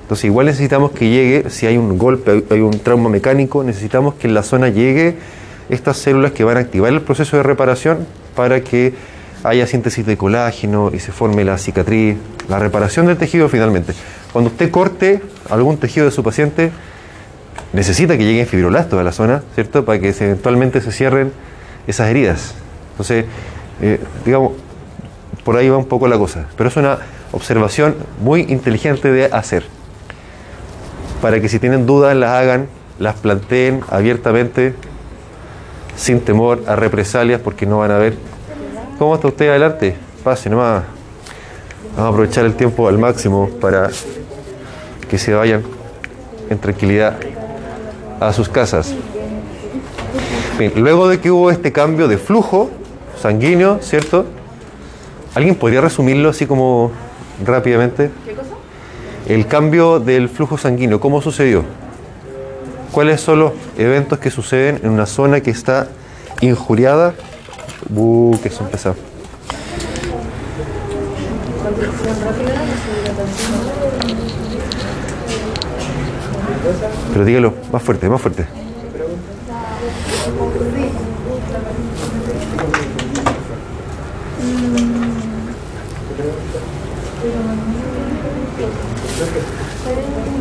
[0.02, 4.28] Entonces igual necesitamos que llegue, si hay un golpe, hay- un trauma mecánico, necesitamos que
[4.28, 5.16] en la zona llegue
[5.70, 8.94] estas células que van a activar el proceso de reparación para que
[9.46, 12.18] haya síntesis de colágeno y se forme la cicatriz,
[12.50, 13.94] la reparación del tejido finalmente.
[14.32, 16.72] Cuando usted corte algún tejido de su paciente,
[17.74, 19.86] necesita que lleguen fibroblastos a la zona, ¿cierto?
[19.86, 21.32] Para que eventualmente se cierren
[21.88, 22.56] esas heridas.
[22.92, 23.26] Entonces,
[23.82, 24.54] eh, digamos,
[25.44, 26.48] por ahí va un poco la cosa.
[26.58, 27.00] Pero es una
[27.32, 29.64] observación muy inteligente de hacer.
[31.22, 32.68] Para que si tienen dudas las hagan,
[33.00, 34.74] las planteen abiertamente,
[35.98, 38.16] sin temor a represalias, porque no van a ver.
[38.98, 39.96] ¿Cómo está usted adelante?
[40.24, 40.95] Pase nomás.
[41.96, 43.90] Vamos a aprovechar el tiempo al máximo para
[45.10, 45.64] que se vayan
[46.50, 47.16] en tranquilidad
[48.20, 48.94] a sus casas.
[50.60, 52.70] Bien, luego de que hubo este cambio de flujo
[53.22, 54.26] sanguíneo, ¿cierto?
[55.36, 56.92] ¿Alguien podría resumirlo así como
[57.46, 58.12] rápidamente?
[58.26, 58.50] ¿Qué cosa?
[59.28, 61.64] El cambio del flujo sanguíneo, ¿cómo sucedió?
[62.92, 65.88] ¿Cuáles son los eventos que suceden en una zona que está
[66.42, 67.14] injuriada?
[67.94, 68.98] Uh, que son pesados.
[77.14, 78.46] Pero dígalo, más fuerte, más fuerte.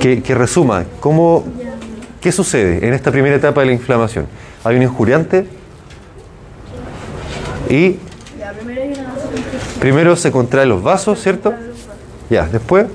[0.00, 1.44] Que, resuma, ¿cómo,
[2.20, 4.26] ¿qué sucede en esta primera etapa de la inflamación?
[4.62, 5.46] Hay un injuriante
[7.70, 7.96] y.
[9.80, 11.52] primero se contraen los vasos, ¿cierto?
[12.30, 12.86] Ya, después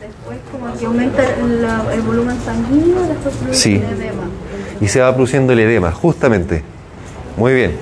[0.00, 1.22] Después como que aumenta
[1.60, 3.74] la- el volumen sanguíneo, después produce Sí.
[3.76, 4.22] edema.
[4.80, 6.62] y se va produciendo el edema, justamente.
[7.36, 7.72] Muy bien.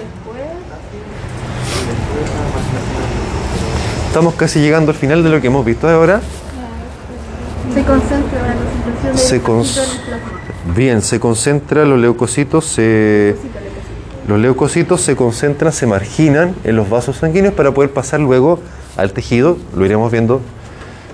[4.09, 6.21] Estamos casi llegando al final de lo que hemos visto ahora.
[7.75, 10.75] Se concentra la concentración de Se el plasma.
[10.77, 13.35] Bien, se concentra, los leucocitos se...
[14.27, 18.59] Los leucocitos se concentran, se marginan en los vasos sanguíneos para poder pasar luego
[18.97, 20.41] al tejido, lo iremos viendo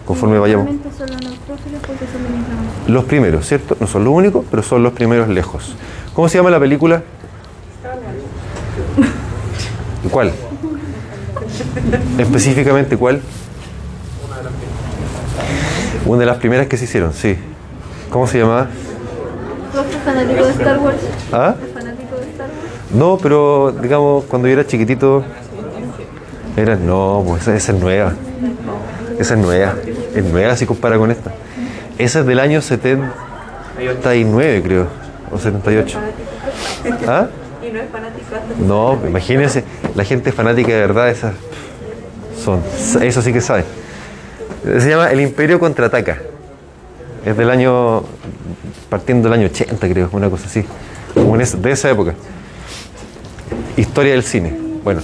[0.07, 0.66] conforme vayamos.
[0.66, 2.07] Son los porque
[2.92, 3.77] son primeros, ¿cierto?
[3.81, 5.75] No son los únicos, pero son los primeros lejos.
[6.14, 7.03] ¿Cómo se llama la película?
[10.11, 10.33] ¿Cuál?
[12.18, 13.20] Específicamente, ¿cuál?
[16.07, 17.37] Una de las primeras que se hicieron, sí.
[18.11, 18.68] ¿Cómo se llamaba?
[19.75, 20.96] ¿Vos sos fanático de Star Wars?
[21.33, 21.55] ¿Ah?
[21.62, 22.80] ¿Es fanático de Star Wars?
[22.92, 25.22] No, pero digamos, cuando yo era chiquitito,
[26.57, 28.14] era, no, pues esa, es nueva.
[29.18, 29.74] Esa es nueva.
[30.14, 31.33] Es nueva si compara con esta.
[31.98, 34.87] Esa es del año 79, creo,
[35.31, 35.98] o 78.
[37.07, 37.29] ¿Ah?
[37.62, 38.00] Y no es hasta
[38.59, 41.35] No, imagínense, la gente fanática de verdad, esas
[42.42, 42.62] son,
[43.03, 43.64] eso sí que sabe.
[44.64, 46.18] Se llama El Imperio Contraataca.
[47.24, 48.03] Es del año,
[48.88, 50.64] partiendo del año 80 creo, una cosa así,
[51.14, 52.14] como de esa época.
[53.76, 54.54] Historia del cine.
[54.84, 55.00] Bueno,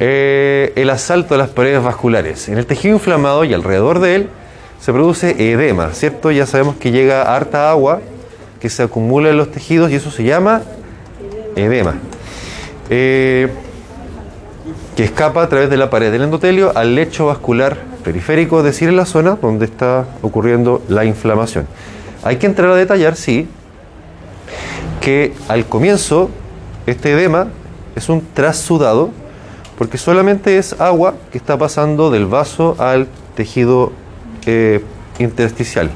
[0.00, 2.48] Eh, el asalto a las paredes vasculares.
[2.48, 4.28] En el tejido inflamado y alrededor de él
[4.80, 6.30] se produce edema, ¿cierto?
[6.30, 8.00] Ya sabemos que llega harta agua
[8.60, 10.62] que se acumula en los tejidos y eso se llama
[11.56, 11.96] edema.
[12.90, 13.48] Eh,
[14.96, 18.88] que escapa a través de la pared del endotelio al lecho vascular periférico, es decir,
[18.88, 21.66] en la zona donde está ocurriendo la inflamación.
[22.22, 23.48] Hay que entrar a detallar, sí,
[25.00, 26.30] que al comienzo
[26.90, 27.48] este edema
[27.96, 29.10] es un trasudado
[29.76, 33.92] porque solamente es agua que está pasando del vaso al tejido
[34.46, 34.82] eh,
[35.18, 35.90] intersticial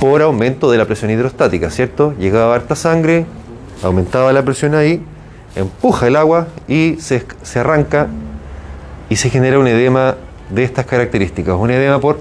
[0.00, 2.14] por aumento de la presión hidrostática, ¿cierto?
[2.18, 3.26] Llegaba harta sangre,
[3.82, 5.02] aumentaba la presión ahí,
[5.54, 8.08] empuja el agua y se, se arranca
[9.08, 10.16] y se genera un edema
[10.50, 12.18] de estas características, un edema por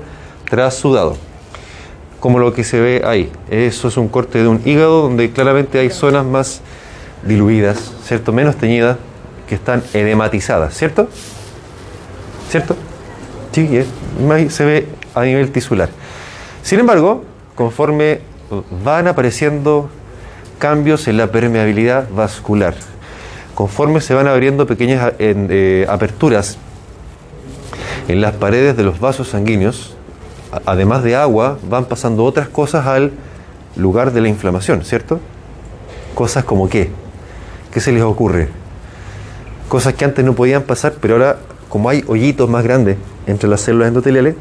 [0.50, 1.18] trasudado,
[2.20, 3.32] como lo que se ve ahí.
[3.50, 6.62] Eso es un corte de un hígado donde claramente hay zonas más
[7.26, 8.34] diluidas, ¿cierto?
[8.34, 8.98] Menos teñidas,
[9.48, 11.08] que están edematizadas, ¿cierto?
[12.50, 12.76] ¿Cierto?
[13.52, 13.84] Sí,
[14.50, 15.90] se ve a nivel tisular.
[16.64, 17.24] Sin embargo,
[17.56, 18.22] conforme
[18.84, 19.90] van apareciendo
[20.60, 22.74] cambios en la permeabilidad vascular,
[23.54, 26.58] conforme se van abriendo pequeñas en, eh, aperturas
[28.08, 29.96] en las paredes de los vasos sanguíneos,
[30.66, 33.12] además de agua, van pasando otras cosas al
[33.76, 35.20] lugar de la inflamación, ¿cierto?
[36.16, 36.92] Cosas como qué?
[37.74, 38.50] ¿Qué se les ocurre?
[39.68, 41.38] Cosas que antes no podían pasar, pero ahora,
[41.70, 44.36] como hay hoyitos más grandes entre las células endoteliales,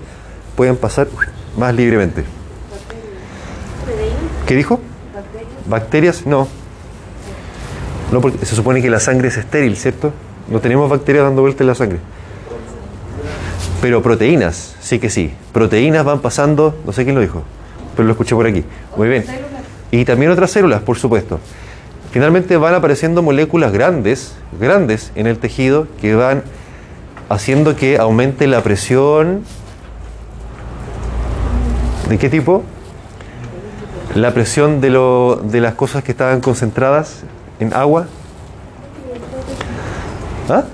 [0.55, 1.09] pueden pasar
[1.57, 2.25] más libremente.
[4.47, 4.81] ¿Qué dijo?
[5.67, 6.27] ¿Bacterias?
[6.27, 6.47] No.
[8.11, 10.13] No, porque se supone que la sangre es estéril, ¿cierto?
[10.49, 12.01] No tenemos bacterias dando vuelta en la sangre.
[13.81, 15.33] Pero proteínas, sí que sí.
[15.55, 17.43] Proteínas van pasando, no sé quién lo dijo,
[17.97, 18.63] pero lo escuché por aquí.
[18.95, 19.25] Muy bien.
[19.91, 21.41] Y también otras células, por supuesto.
[22.13, 26.43] Finalmente van apareciendo moléculas grandes, grandes en el tejido que van
[27.31, 29.43] haciendo que aumente la presión.
[32.09, 32.63] ¿De qué tipo?
[34.15, 37.23] La presión de, lo- de las cosas que estaban concentradas
[37.61, 38.07] en agua.
[40.51, 40.65] ¿Ah?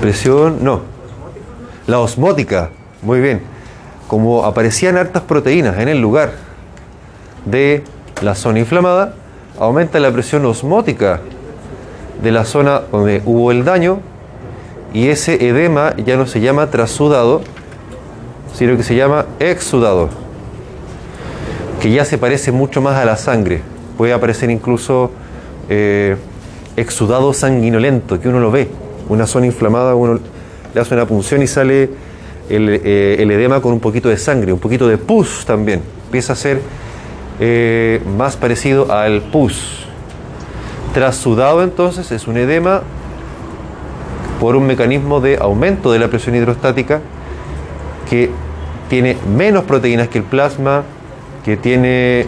[0.00, 0.80] Presión, no.
[1.86, 2.70] La osmótica,
[3.02, 3.42] muy bien.
[4.08, 6.32] Como aparecían hartas proteínas en el lugar
[7.44, 7.84] de
[8.22, 9.14] la zona inflamada,
[9.58, 11.20] aumenta la presión osmótica
[12.22, 14.00] de la zona donde hubo el daño
[14.92, 17.42] y ese edema ya no se llama trasudado,
[18.54, 20.08] sino que se llama exudado,
[21.80, 23.60] que ya se parece mucho más a la sangre.
[23.98, 25.10] Puede aparecer incluso
[25.68, 26.16] eh,
[26.76, 28.68] exudado sanguinolento, que uno lo ve,
[29.08, 30.18] una zona inflamada, uno
[30.74, 31.90] le hace una punción y sale
[32.48, 35.82] el, eh, el edema con un poquito de sangre, un poquito de pus también.
[36.06, 36.60] Empieza a ser
[37.40, 39.86] eh, más parecido al pus.
[40.94, 42.82] Trasudado entonces es un edema
[44.40, 47.00] por un mecanismo de aumento de la presión hidrostática
[48.08, 48.30] que
[48.88, 50.84] tiene menos proteínas que el plasma,
[51.44, 52.26] que tiene,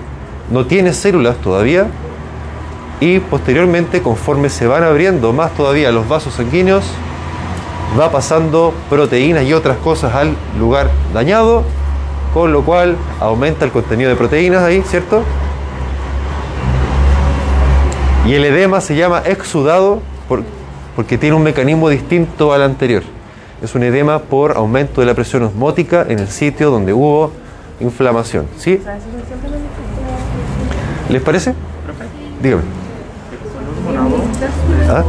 [0.51, 1.87] no tiene células todavía
[3.01, 6.85] y posteriormente conforme se van abriendo más todavía los vasos sanguíneos,
[7.99, 11.63] va pasando proteínas y otras cosas al lugar dañado,
[12.35, 15.23] con lo cual aumenta el contenido de proteínas ahí, ¿cierto?
[18.27, 20.43] Y el edema se llama exudado por-
[20.95, 23.03] porque tiene un mecanismo distinto al anterior.
[23.63, 27.33] Es un edema por aumento de la presión osmótica en el sitio donde hubo
[27.81, 28.47] inflamación.
[28.59, 28.81] ¿Sí?
[31.09, 31.55] ¿Les parece?
[32.43, 32.63] Dígame.
[34.91, 35.03] ¿Ah?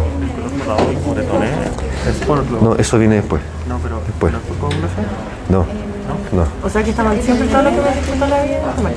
[2.61, 3.41] No, eso viene después.
[3.67, 4.33] no pero Después.
[5.49, 5.65] ¿no?
[6.31, 6.45] No.
[6.63, 8.57] O sea que está mal siempre todo lo que me toda la vida.
[8.69, 8.93] está mal.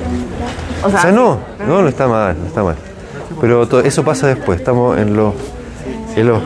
[0.83, 2.75] O O sea, no, no, no está mal, no está mal.
[3.41, 5.33] Pero eso pasa después, estamos en los...
[6.15, 6.41] En los.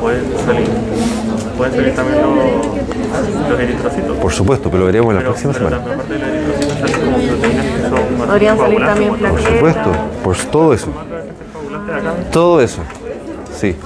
[0.00, 0.68] Pueden salir,
[1.56, 4.16] pueden salir también los, los eritrocitos.
[4.18, 5.84] por supuesto, pero lo veremos en la Pero, próxima pero semana.
[5.84, 9.30] también aparte de los eritrocitos salen como proteínas que son Podrían salir también como Por
[9.40, 9.54] plaquetas.
[9.54, 9.90] supuesto,
[10.24, 10.88] por todo eso.
[12.32, 12.82] Todo eso,
[13.54, 13.76] sí.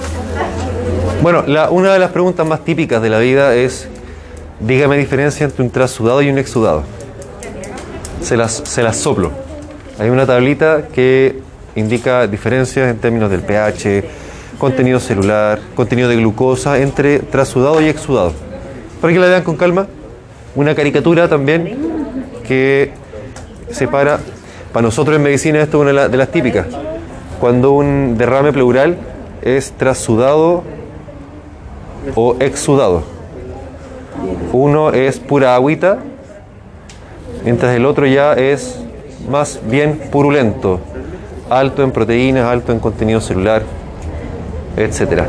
[1.23, 3.89] Bueno, la- una de las preguntas más típicas de la vida es,
[4.61, 6.85] dígame diferencia entre un trasudado y un exudado.
[8.21, 9.31] Se las, se las soplo.
[9.99, 11.41] Hay una tablita que
[11.75, 14.05] indica diferencias en términos del pH,
[14.59, 18.33] contenido celular, contenido de glucosa entre trasudado y exudado.
[19.01, 19.87] Para que la vean con calma.
[20.55, 21.77] Una caricatura también
[22.47, 22.93] que
[23.71, 24.21] separa,
[24.73, 26.67] para nosotros en medicina esto es una de la- de las típicas.
[27.41, 28.97] Cuando un derrame pleural
[29.43, 30.65] es trasudado
[32.14, 33.03] o exudado.
[34.53, 35.99] Uno es pura agüita,
[37.45, 38.79] mientras el otro ya es
[39.31, 40.81] más bien purulento,
[41.51, 43.62] alto en proteínas, alto en contenido celular,
[44.77, 45.25] etc.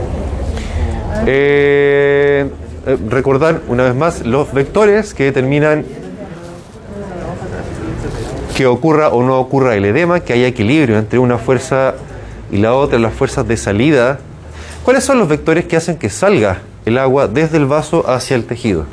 [1.26, 2.50] Eh,
[2.86, 5.84] eh, recordar una vez más los vectores que determinan
[8.56, 11.94] que ocurra o no ocurra el edema, que haya equilibrio entre una fuerza
[12.52, 14.20] y la otra, las fuerzas de salida.
[14.88, 18.46] ¿Cuáles son los vectores que hacen que salga el agua desde el vaso hacia el
[18.46, 18.86] tejido?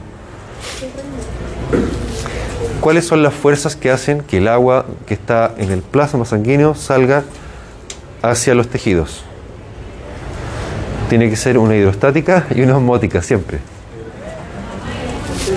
[2.80, 6.74] ¿Cuáles son las fuerzas que hacen que el agua que está en el plasma sanguíneo
[6.74, 7.22] salga
[8.22, 9.22] hacia los tejidos?
[11.08, 13.60] Tiene que ser una hidrostática y una osmótica siempre.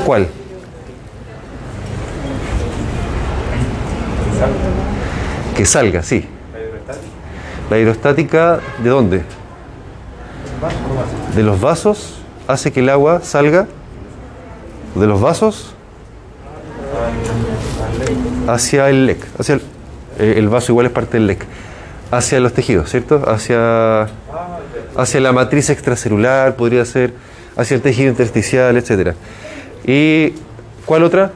[0.06, 0.28] ¿Cuál?
[5.56, 6.28] Que salga, sí.
[7.72, 9.24] La hidrostática, ¿de dónde?
[11.36, 12.16] De los vasos
[12.48, 13.68] hace que el agua salga
[14.96, 15.74] de los vasos
[18.48, 19.20] hacia el LEC.
[19.40, 19.62] Hacia el,
[20.20, 21.46] eh, el vaso igual es parte del LEC.
[22.12, 23.24] Hacia los tejidos, ¿cierto?
[23.28, 24.08] Hacia,
[24.96, 27.14] hacia la matriz extracelular, podría ser
[27.58, 29.14] hacia el tejido intersticial, etc.
[29.86, 30.34] ¿Y
[30.86, 31.32] cuál otra?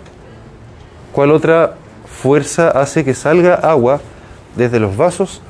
[1.12, 1.75] ¿Cuál otra
[2.21, 3.99] fuerza hace que salga agua
[4.55, 5.41] desde los vasos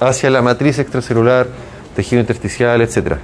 [0.00, 1.46] hacia la matriz extracelular,
[1.98, 3.18] tejido intersticial, etcétera?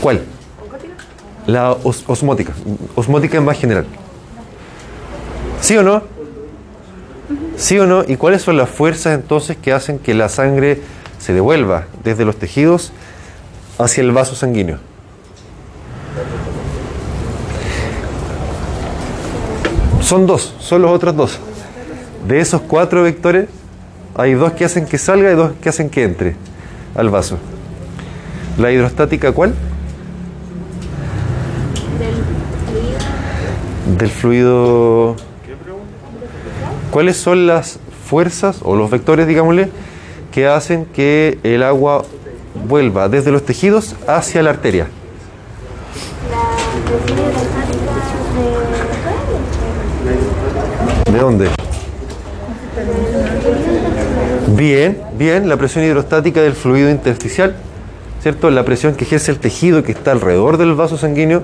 [0.00, 0.22] ¿Cuál?
[1.48, 2.52] La os- osmótica.
[2.94, 3.84] Osmótica en más general.
[5.60, 6.04] ¿Sí o no?
[7.56, 8.04] ¿Sí o no?
[8.06, 10.80] ¿Y cuáles son las fuerzas entonces que hacen que la sangre
[11.18, 12.92] se devuelva desde los tejidos
[13.80, 14.78] hacia el vaso sanguíneo?
[20.00, 21.38] Son dos, son los otros dos.
[22.28, 23.48] De esos cuatro vectores,
[24.14, 26.36] hay dos que hacen que salga y dos que hacen que entre
[26.94, 27.38] al vaso.
[28.58, 29.54] ¿La hidrostática cuál?
[33.98, 35.16] Del fluido.
[36.90, 39.70] ¿Cuáles son las fuerzas o los vectores, digámosle,
[40.30, 42.04] que hacen que el agua
[42.68, 44.88] vuelva desde los tejidos hacia la arteria?
[51.10, 51.61] ¿De dónde?
[54.62, 57.56] Bien, bien, la presión hidrostática del fluido intersticial,
[58.22, 58.48] ¿cierto?
[58.48, 61.42] La presión que ejerce el tejido que está alrededor del vaso sanguíneo,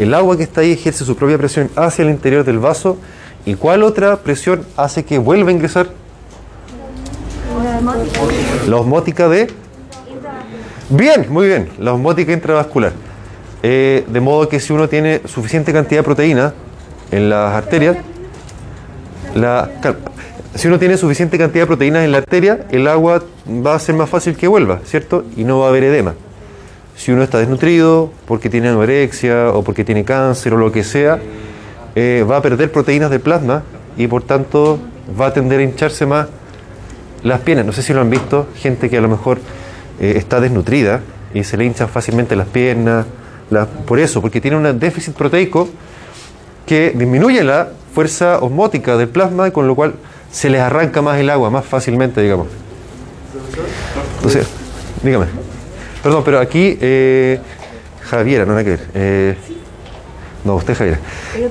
[0.00, 2.98] el agua que está ahí ejerce su propia presión hacia el interior del vaso.
[3.46, 5.86] ¿Y cuál otra presión hace que vuelva a ingresar?
[8.68, 9.52] La osmótica de...
[10.88, 12.94] Bien, muy bien, la osmótica intravascular.
[13.62, 16.52] Eh, de modo que si uno tiene suficiente cantidad de proteína
[17.12, 17.96] en las arterias,
[19.36, 19.98] la, cal-
[20.54, 23.94] si uno tiene suficiente cantidad de proteínas en la arteria, el agua va a ser
[23.94, 25.24] más fácil que vuelva, ¿cierto?
[25.36, 26.14] Y no va a haber edema.
[26.96, 31.18] Si uno está desnutrido, porque tiene anorexia o porque tiene cáncer o lo que sea,
[31.96, 33.64] eh, va a perder proteínas del plasma
[33.96, 34.78] y por tanto
[35.20, 36.28] va a tender a hincharse más
[37.24, 37.66] las piernas.
[37.66, 39.38] No sé si lo han visto, gente que a lo mejor
[40.00, 41.00] eh, está desnutrida
[41.32, 43.06] y se le hinchan fácilmente las piernas,
[43.86, 45.68] por eso, porque tiene un déficit proteico
[46.66, 49.94] que disminuye la fuerza osmótica del plasma y con lo cual
[50.34, 52.48] se les arranca más el agua más fácilmente, digamos.
[54.16, 54.48] Entonces,
[55.02, 55.26] dígame.
[56.02, 57.38] Perdón, pero aquí eh,
[58.02, 58.86] Javiera, no nada que ver.
[58.94, 59.36] Eh,
[60.44, 60.98] no, usted Javiera.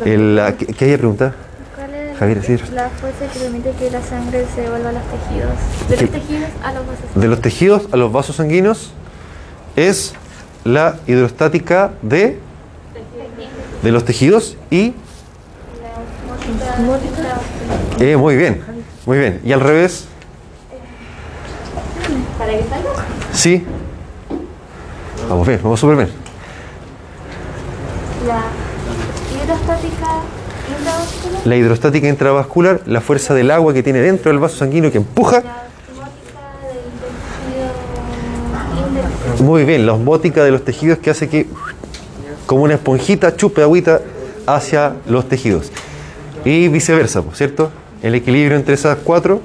[0.03, 1.33] El, la- ¿qué, qué hay que preguntar?
[1.75, 2.57] ¿Cuál es Javier, sí.
[2.73, 5.89] la fuerza que permite que la sangre se devuelva a los tejidos?
[5.89, 7.15] De los tejidos a los vasos.
[7.15, 8.91] De los tejidos a los vasos sanguíneos
[9.77, 10.13] es
[10.65, 12.37] la hidrostática de
[13.81, 14.93] de los tejidos y...
[17.99, 18.61] Eh, muy bien,
[19.05, 19.41] muy bien.
[19.43, 20.05] Y al revés,
[22.37, 23.05] ¿Para que salga?
[23.31, 23.63] sí.
[25.29, 26.09] Vamos bien, vamos súper bien.
[28.25, 28.43] La
[29.43, 30.07] hidrostática
[30.77, 31.41] intravascular.
[31.47, 35.41] La hidrostática intravascular, la fuerza del agua que tiene dentro del vaso sanguíneo que empuja.
[35.41, 36.77] La osmótica del
[38.77, 38.99] tejido
[39.29, 39.43] índice.
[39.43, 41.47] Muy bien, la osmótica de los tejidos que hace que,
[42.45, 44.01] como una esponjita, chupe agüita
[44.45, 45.71] hacia los tejidos.
[46.45, 47.71] Y viceversa, ¿por ¿cierto?
[48.03, 49.41] El equilibrio entre esas cuatro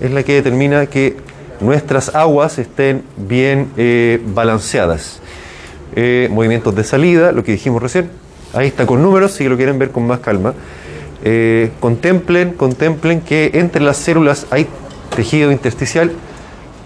[0.00, 1.16] es la que determina que
[1.60, 5.20] nuestras aguas estén bien eh, balanceadas.
[5.94, 8.10] Eh, movimientos de salida, lo que dijimos recién.
[8.52, 10.52] Ahí está con números, si lo quieren ver con más calma.
[11.24, 14.66] Eh, contemplen, contemplen que entre las células hay
[15.16, 16.12] tejido intersticial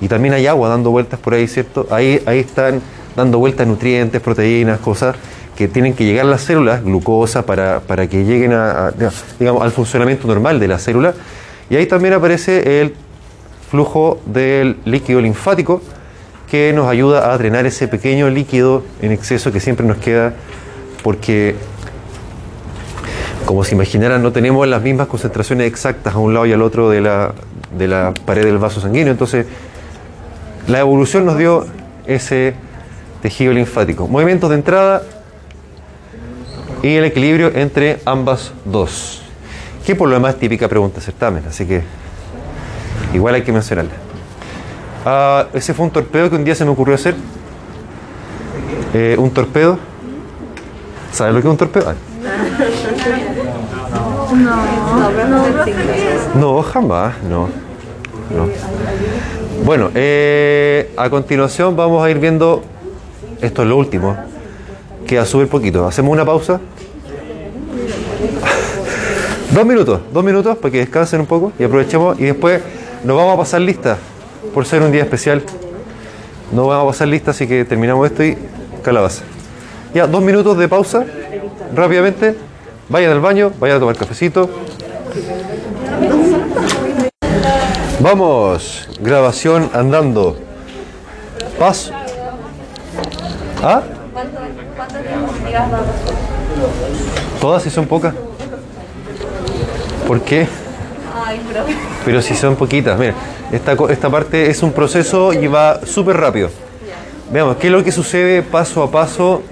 [0.01, 1.89] y también hay agua dando vueltas por ahí, ¿cierto?
[1.91, 2.81] Ahí, ahí están
[3.17, 5.17] dando vueltas nutrientes, proteínas, cosas
[5.61, 8.95] que tienen que llegar las células, glucosa, para, para que lleguen a,
[9.39, 11.13] digamos, al funcionamiento normal de la célula.
[11.69, 12.95] Y ahí también aparece el
[13.71, 15.83] flujo del líquido linfático
[16.51, 20.33] que nos ayuda a drenar ese pequeño líquido en exceso que siempre nos queda
[21.03, 21.57] porque
[23.45, 26.89] como se imaginaran, no tenemos las mismas concentraciones exactas a un lado y al otro
[26.89, 27.35] de la,
[27.77, 29.13] de la pared del vaso sanguíneo.
[29.13, 29.45] Entonces,
[30.69, 31.67] la evolución nos dio
[32.07, 32.55] ese
[33.21, 34.09] tejido linfático.
[34.09, 35.03] Movimientos de entrada
[36.83, 39.23] y el equilibrio entre ambas dos.
[39.85, 41.83] Que por lo demás es típica pregunta certamen, así que
[43.15, 43.93] igual hay que mencionarla.
[45.05, 47.15] Ah, ese fue un torpedo que un día se me ocurrió hacer.
[48.93, 49.79] Eh, un torpedo.
[51.13, 51.91] ¿Sabes lo que es un torpedo?
[51.91, 51.95] Ah,
[56.35, 57.49] No, jamás, no.
[58.31, 58.49] no.
[59.65, 62.63] Bueno, eh, a continuación vamos a ir viendo,
[63.41, 64.17] esto es lo último,
[65.11, 65.85] queda súper poquito.
[65.89, 66.61] Hacemos una pausa.
[69.53, 72.63] Dos minutos, dos minutos para que descansen un poco y aprovechemos y después
[73.03, 73.99] nos vamos a pasar lista
[74.55, 75.43] por ser un día especial.
[76.53, 78.39] No vamos a pasar lista, así que terminamos esto y
[78.85, 79.25] calabaza.
[79.93, 81.05] Ya, dos minutos de pausa,
[81.75, 82.37] rápidamente.
[82.89, 84.49] Vayan al baño, vayan a tomar cafecito.
[87.99, 90.37] Vamos, grabación andando.
[91.59, 91.93] Paso.
[93.65, 93.83] ¿Ah?
[97.41, 98.15] Todas si son pocas.
[100.07, 100.47] ¿Por qué?
[102.05, 103.15] Pero si son poquitas, miren,
[103.53, 106.51] esta, esta parte es un proceso y va súper rápido.
[107.33, 109.43] Veamos, ¿qué es lo que sucede paso a paso?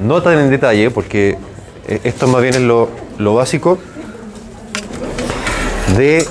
[0.00, 1.38] No tan en detalle, porque
[1.86, 3.78] eh, esto más bien es lo, lo básico
[5.96, 6.26] de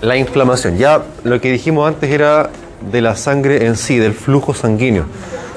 [0.00, 0.76] la inflamación.
[0.76, 2.50] Ya lo que dijimos antes era
[2.90, 5.04] de la sangre en sí, del flujo sanguíneo,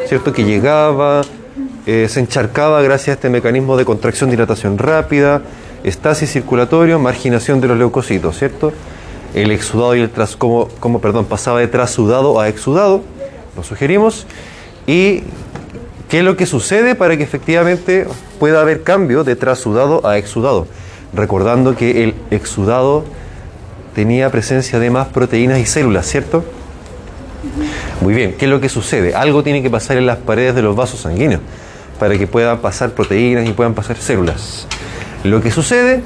[0.07, 0.33] ¿cierto?
[0.33, 1.21] Que llegaba,
[1.87, 5.41] eh, se encharcaba gracias a este mecanismo de contracción, dilatación rápida,
[5.83, 8.71] estasis circulatorio, marginación de los leucocitos, ¿cierto?
[9.33, 13.01] El exudado y el tras, como, como, perdón, pasaba de trasudado a exudado,
[13.55, 14.27] lo sugerimos,
[14.85, 15.23] y
[16.07, 18.05] qué es lo que sucede para que efectivamente
[18.39, 20.67] pueda haber cambio de trasudado a exudado,
[21.13, 23.05] recordando que el exudado
[23.95, 26.43] tenía presencia de más proteínas y células, ¿cierto?
[28.01, 29.15] Muy bien, ¿qué es lo que sucede?
[29.15, 31.41] Algo tiene que pasar en las paredes de los vasos sanguíneos
[32.01, 34.65] para que puedan pasar proteínas y puedan pasar células.
[35.23, 36.01] Lo que sucede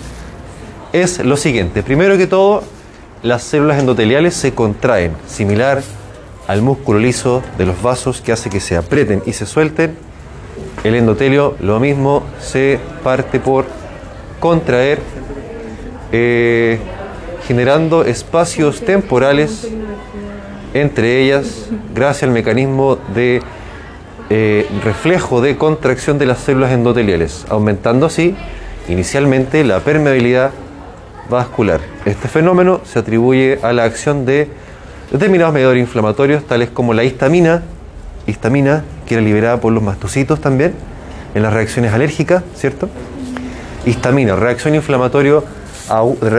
[0.91, 1.83] es lo siguiente.
[1.83, 2.63] Primero que todo,
[3.23, 5.81] las células endoteliales se contraen, similar
[6.49, 9.95] al músculo liso de los vasos que hace que se aprieten y se suelten.
[10.83, 13.63] El endotelio, lo mismo, se parte por
[14.41, 14.99] contraer,
[16.11, 16.77] eh,
[17.47, 19.65] generando espacios temporales
[20.73, 23.41] entre ellas gracias al mecanismo de
[24.29, 28.35] eh, reflejo de contracción de las células endoteliales, aumentando así
[28.87, 30.51] inicialmente la permeabilidad
[31.29, 31.79] vascular.
[32.05, 34.49] Este fenómeno se atribuye a la acción de
[35.11, 37.63] determinados mediadores inflamatorios, tales como la histamina,
[38.27, 40.73] histamina que era liberada por los mastocitos también
[41.35, 42.89] en las reacciones alérgicas, ¿cierto?
[43.85, 45.43] Histamina, reacción inflamatorio,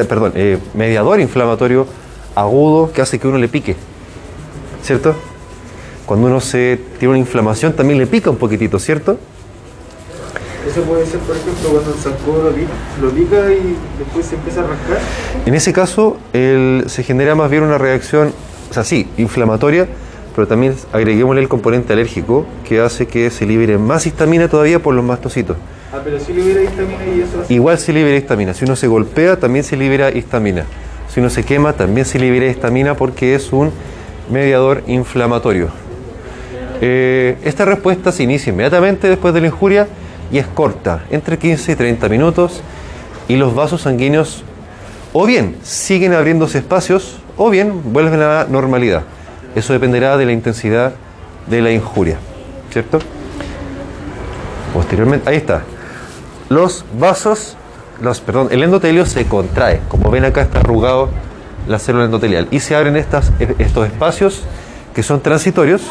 [0.08, 1.86] perdón, eh, mediador inflamatorio
[2.34, 3.76] agudo que hace que uno le pique,
[4.82, 5.14] ¿cierto?
[6.06, 9.18] Cuando uno se tiene una inflamación también le pica un poquitito, ¿cierto?
[10.70, 14.34] Eso puede ser, por ejemplo, cuando el zancudo lo pica, lo pica y después se
[14.36, 14.98] empieza a rascar.
[15.46, 18.32] En ese caso, el- se genera más bien una reacción,
[18.70, 19.86] o sea, sí, inflamatoria,
[20.34, 24.94] pero también agreguémosle el componente alérgico que hace que se libere más histamina todavía por
[24.94, 25.56] los mastocitos.
[25.92, 27.54] Ah, pero si le hubiera histamina y eso así.
[27.54, 28.52] Igual se libera histamina.
[28.52, 30.66] Si uno se golpea, también se libera histamina.
[31.08, 33.70] Si uno se quema, también se libera histamina porque es un
[34.30, 35.68] mediador inflamatorio.
[36.80, 39.88] Eh, esta respuesta se inicia inmediatamente después de la injuria
[40.30, 42.60] y es corta, entre 15 y 30 minutos,
[43.28, 44.44] y los vasos sanguíneos
[45.12, 49.02] o bien siguen abriéndose espacios o bien vuelven a la normalidad.
[49.54, 50.94] Eso dependerá de la intensidad
[51.46, 52.18] de la injuria,
[52.70, 52.98] ¿cierto?
[54.74, 55.62] Posteriormente, ahí está.
[56.48, 57.56] Los vasos,
[58.02, 59.80] los, perdón, el endotelio se contrae.
[59.88, 61.08] Como ven acá está arrugado
[61.66, 64.44] la célula endotelial y se abren estos espacios
[64.94, 65.82] que son transitorios,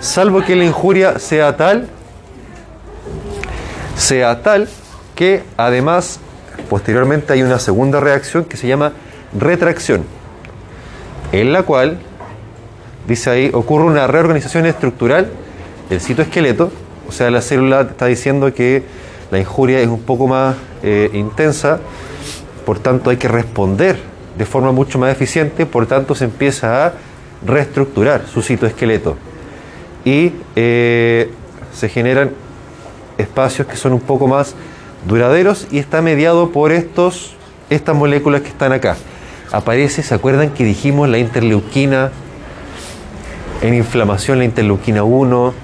[0.00, 1.86] salvo que la injuria sea tal,
[3.96, 4.68] sea tal
[5.14, 6.18] que además
[6.70, 8.92] posteriormente hay una segunda reacción que se llama
[9.38, 10.04] retracción,
[11.32, 11.98] en la cual,
[13.06, 15.30] dice ahí, ocurre una reorganización estructural.
[15.90, 16.70] Del citoesqueleto,
[17.08, 18.84] o sea, la célula está diciendo que
[19.32, 21.80] la injuria es un poco más eh, intensa,
[22.64, 23.98] por tanto hay que responder
[24.38, 26.92] de forma mucho más eficiente, por tanto se empieza a
[27.44, 29.16] reestructurar su citoesqueleto
[30.04, 31.30] y eh,
[31.72, 32.30] se generan
[33.18, 34.54] espacios que son un poco más
[35.06, 37.34] duraderos y está mediado por estos,
[37.68, 38.96] estas moléculas que están acá.
[39.52, 42.10] Aparece, ¿se acuerdan que dijimos la interleuquina
[43.62, 45.54] en inflamación, la interleuquina 1,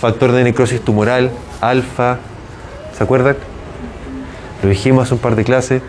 [0.00, 1.30] factor de necrosis tumoral,
[1.60, 2.18] alfa,
[2.96, 3.36] ¿se acuerdan?
[4.62, 5.82] Lo dijimos hace un par de clases.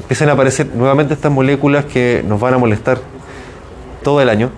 [0.00, 2.98] Empiezan a aparecer nuevamente estas moléculas que nos van a molestar
[4.02, 4.50] todo el año,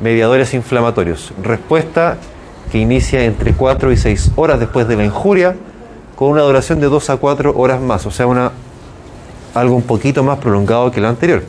[0.00, 1.32] mediadores inflamatorios.
[1.42, 2.16] Respuesta
[2.70, 5.56] que inicia entre 4 y 6 horas después de la injuria,
[6.16, 8.52] con una duración de 2 a 4 horas más, o sea, una,
[9.54, 11.42] algo un poquito más prolongado que lo anterior.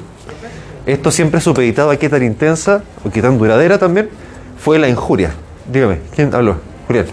[0.85, 4.09] Esto siempre supeditado a qué tan intensa o qué tan duradera también
[4.57, 5.31] fue la injuria.
[5.71, 6.57] Dígame, ¿quién habló?
[6.87, 7.05] Julián.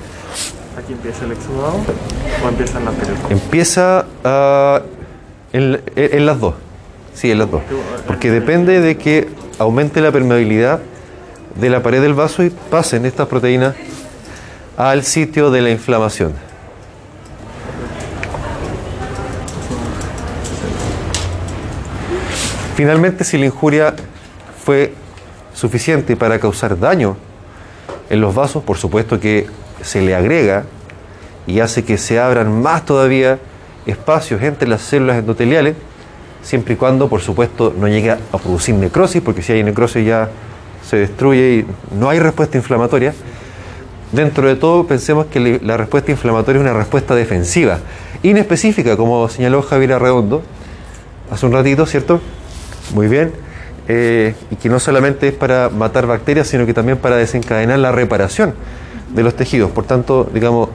[0.78, 1.76] ¿Aquí empieza el exudado
[2.44, 3.16] o empieza en la anterior?
[3.30, 4.82] Empieza ah,
[5.52, 6.54] en, en las dos.
[7.14, 7.62] Sí, en las dos.
[8.06, 9.28] Porque depende de que
[9.58, 10.80] aumente la permeabilidad
[11.54, 13.74] de la pared del vaso y pasen estas proteínas
[14.76, 16.32] al sitio de la inflamación.
[22.74, 23.94] Finalmente, si la injuria
[24.64, 24.94] fue
[25.54, 27.16] suficiente para causar daño
[28.08, 29.46] en los vasos, por supuesto que
[29.82, 30.64] se le agrega
[31.46, 33.38] y hace que se abran más todavía
[33.84, 35.76] espacios entre las células endoteliales,
[36.42, 40.30] siempre y cuando, por supuesto, no llegue a producir necrosis, porque si hay necrosis ya
[40.84, 43.14] se destruye y no hay respuesta inflamatoria.
[44.12, 47.78] Dentro de todo, pensemos que la respuesta inflamatoria es una respuesta defensiva,
[48.22, 50.42] inespecífica, como señaló Javier Arredondo
[51.30, 52.20] hace un ratito, ¿cierto?
[52.94, 53.32] Muy bien.
[53.88, 57.90] Eh, y que no solamente es para matar bacterias, sino que también para desencadenar la
[57.90, 58.54] reparación
[59.14, 59.70] de los tejidos.
[59.70, 60.68] Por tanto, digamos,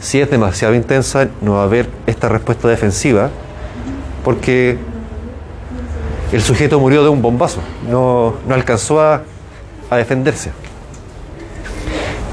[0.00, 3.30] si es demasiado intensa, no va a haber esta respuesta defensiva,
[4.24, 4.78] porque
[6.32, 9.22] el sujeto murió de un bombazo, no, no alcanzó a,
[9.90, 10.52] a defenderse.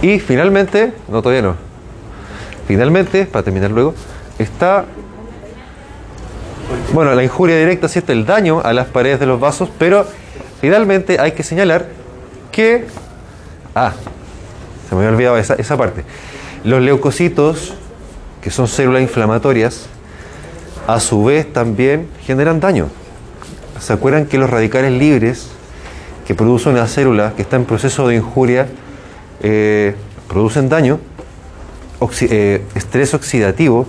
[0.02, 1.56] Y finalmente, no todavía no,
[2.68, 3.94] finalmente, para terminar luego,
[4.38, 4.86] está
[6.94, 8.12] bueno, la injuria directa, ¿cierto?
[8.12, 10.06] El daño a las paredes de los vasos, pero
[10.62, 11.88] finalmente hay que señalar
[12.52, 12.86] que.
[13.74, 13.94] Ah,
[14.88, 16.04] se me había olvidado esa, esa parte.
[16.64, 17.74] Los leucocitos,
[18.42, 19.88] que son células inflamatorias,
[20.88, 22.90] a su vez también generan daño.
[23.80, 25.50] ¿Se acuerdan que los radicales libres
[26.26, 28.68] que produce una célula que está en proceso de injuria
[29.42, 29.96] eh,
[30.28, 31.00] producen daño,
[32.22, 33.88] eh, estrés oxidativo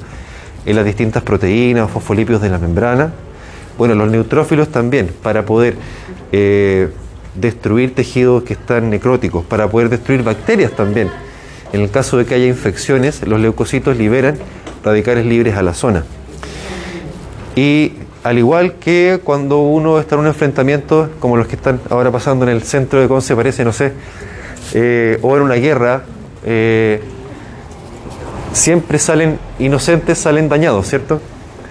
[0.65, 3.13] en las distintas proteínas o fosfolípidos de la membrana.
[3.79, 5.77] Bueno, los neutrófilos también, para poder
[6.33, 6.91] eh,
[7.35, 11.11] destruir tejidos que están necróticos, para poder destruir bacterias también.
[11.73, 14.39] En el caso de que haya infecciones, los leucocitos liberan
[14.85, 16.05] radicales libres a la zona.
[17.55, 17.93] Y
[18.27, 22.45] al igual que cuando uno está en un enfrentamiento, como los que están ahora pasando
[22.45, 23.93] en el centro de Conce, parece, no sé,
[24.75, 26.03] eh, o en una guerra,
[26.45, 27.01] eh,
[28.53, 31.21] siempre salen inocentes, salen dañados, ¿cierto?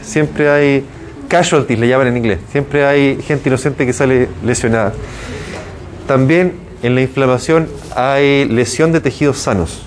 [0.02, 0.86] Siempre hay
[1.28, 4.94] casualties, le llaman en inglés, siempre hay gente inocente que sale lesionada.
[6.08, 6.54] También
[6.84, 9.82] en la inflamación hay lesión de tejidos sanos.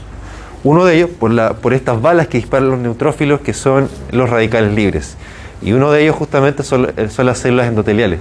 [0.65, 5.17] Uno de ellos por, estas balas que disparan los neutrófilos, que son los radicales libres.
[5.63, 8.21] Y uno de ellos justamente son, son las células endoteliales,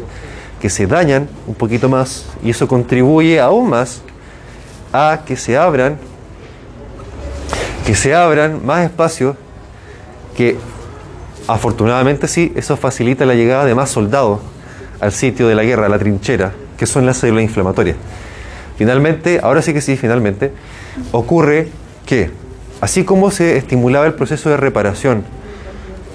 [0.59, 4.01] que se dañan un poquito más y eso contribuye aún más
[4.91, 5.97] a que se abran
[7.85, 9.37] que se abran más espacios
[10.35, 10.57] que
[11.47, 14.39] afortunadamente sí, eso facilita la llegada de más soldados
[14.99, 17.95] al sitio de la guerra, a la trinchera, que son las células inflamatorias.
[18.77, 20.51] Finalmente, ahora sí que sí, finalmente,
[21.11, 21.69] ocurre
[22.05, 22.29] que,
[22.81, 25.23] así como se estimulaba el proceso de reparación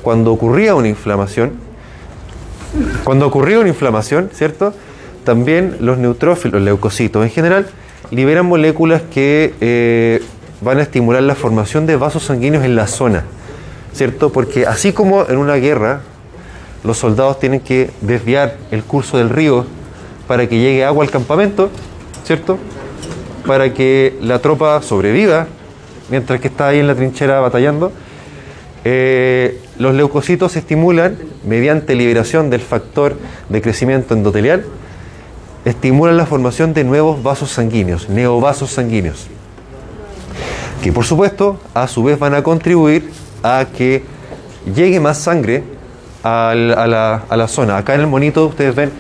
[0.03, 1.53] cuando ocurría una inflamación,
[3.05, 4.75] cuando ocurría una inflamación, ¿cierto?
[5.25, 7.67] También los neutrófilos, los leucocitos en general,
[8.11, 10.23] liberan moléculas que eh,
[10.61, 13.25] van a estimular la formación de vasos sanguíneos en la zona.
[13.93, 14.33] ¿cierto?
[14.33, 16.01] Porque así como en una guerra
[16.85, 19.67] los soldados tienen que desviar el curso del río
[20.27, 21.71] para que llegue agua al campamento,
[22.25, 22.59] ¿cierto?
[23.47, 25.47] Para que la tropa sobreviva
[26.11, 27.93] mientras que está ahí en la trinchera batallando.
[28.85, 33.17] Eh, los leucocitos se estimulan mediante liberación del factor
[33.49, 34.65] de crecimiento endotelial,
[35.65, 39.27] estimulan la formación de nuevos vasos sanguíneos, neovasos sanguíneos,
[40.83, 43.11] que por supuesto a su vez van a contribuir
[43.43, 44.05] a que
[44.75, 45.65] llegue más sangre
[46.23, 47.77] a, la, zona.
[47.77, 48.93] Acá en el monito ustedes ven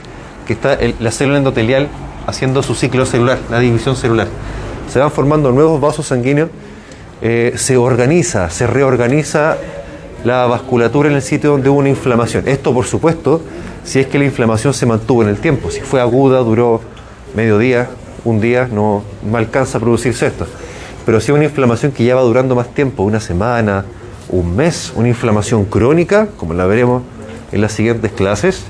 [0.47, 1.89] que está la célula endotelial
[2.26, 4.26] haciendo su ciclo celular, la división celular.
[4.93, 6.51] Se van formando nuevos vasos sanguíneos,
[7.20, 9.57] eh, se organiza, se reorganiza
[10.25, 12.47] la vasculatura en el sitio donde hubo una inflamación.
[12.49, 13.41] Esto, por supuesto,
[13.85, 15.70] si es que la inflamación se mantuvo en el tiempo.
[15.70, 16.81] Si fue aguda, duró
[17.35, 17.89] medio día,
[18.25, 19.03] un día, no,
[19.33, 20.47] alcanza a producirse esto.
[21.05, 23.85] Pero si es una inflamación que ya va durando más tiempo, una semana,
[24.29, 27.03] un mes, una inflamación crónica, como la veremos
[27.51, 28.64] en las siguientes clases,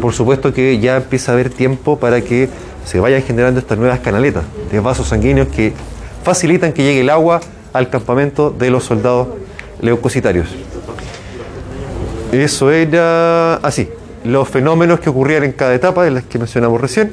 [0.00, 2.48] por supuesto que ya empieza a haber tiempo para que
[2.84, 5.72] se vayan generando estas nuevas canaletas de vasos sanguíneos que
[6.22, 7.40] facilitan que llegue el agua
[7.72, 9.28] al campamento de los soldados
[9.80, 10.48] leucocitarios.
[12.42, 13.88] Eso era así.
[14.24, 17.12] Los fenómenos que ocurrían en cada etapa, de las que mencionamos recién,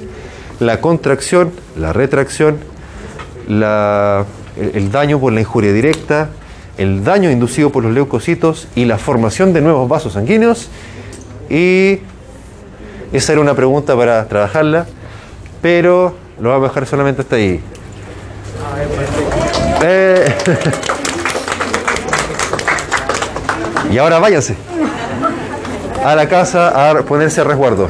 [0.60, 2.58] la contracción, la retracción,
[3.48, 4.26] la-
[4.58, 6.30] el, daño por la injuria directa,
[6.78, 10.70] el daño inducido por los leucocitos y la formación de nuevos vasos sanguíneos.
[11.50, 12.00] Y
[13.14, 14.88] esa era una pregunta para trabajarla,
[15.62, 17.62] pero lo vamos a dejar solamente hasta ahí.
[19.84, 20.34] Eh.
[23.92, 24.56] Y ahora váyanse
[26.04, 27.90] a la casa a ponerse a resguardo.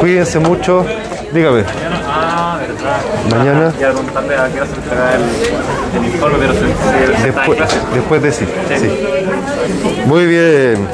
[0.00, 0.84] Cuídense mucho.
[1.32, 1.64] Dígame.
[2.06, 3.38] Ah, verdad.
[3.38, 7.58] Mañana, Y a contarle a qué hora se entrega el, informe, pero se, después,
[7.94, 8.46] después de sí.
[8.78, 8.90] sí.
[10.06, 10.88] Muy bien.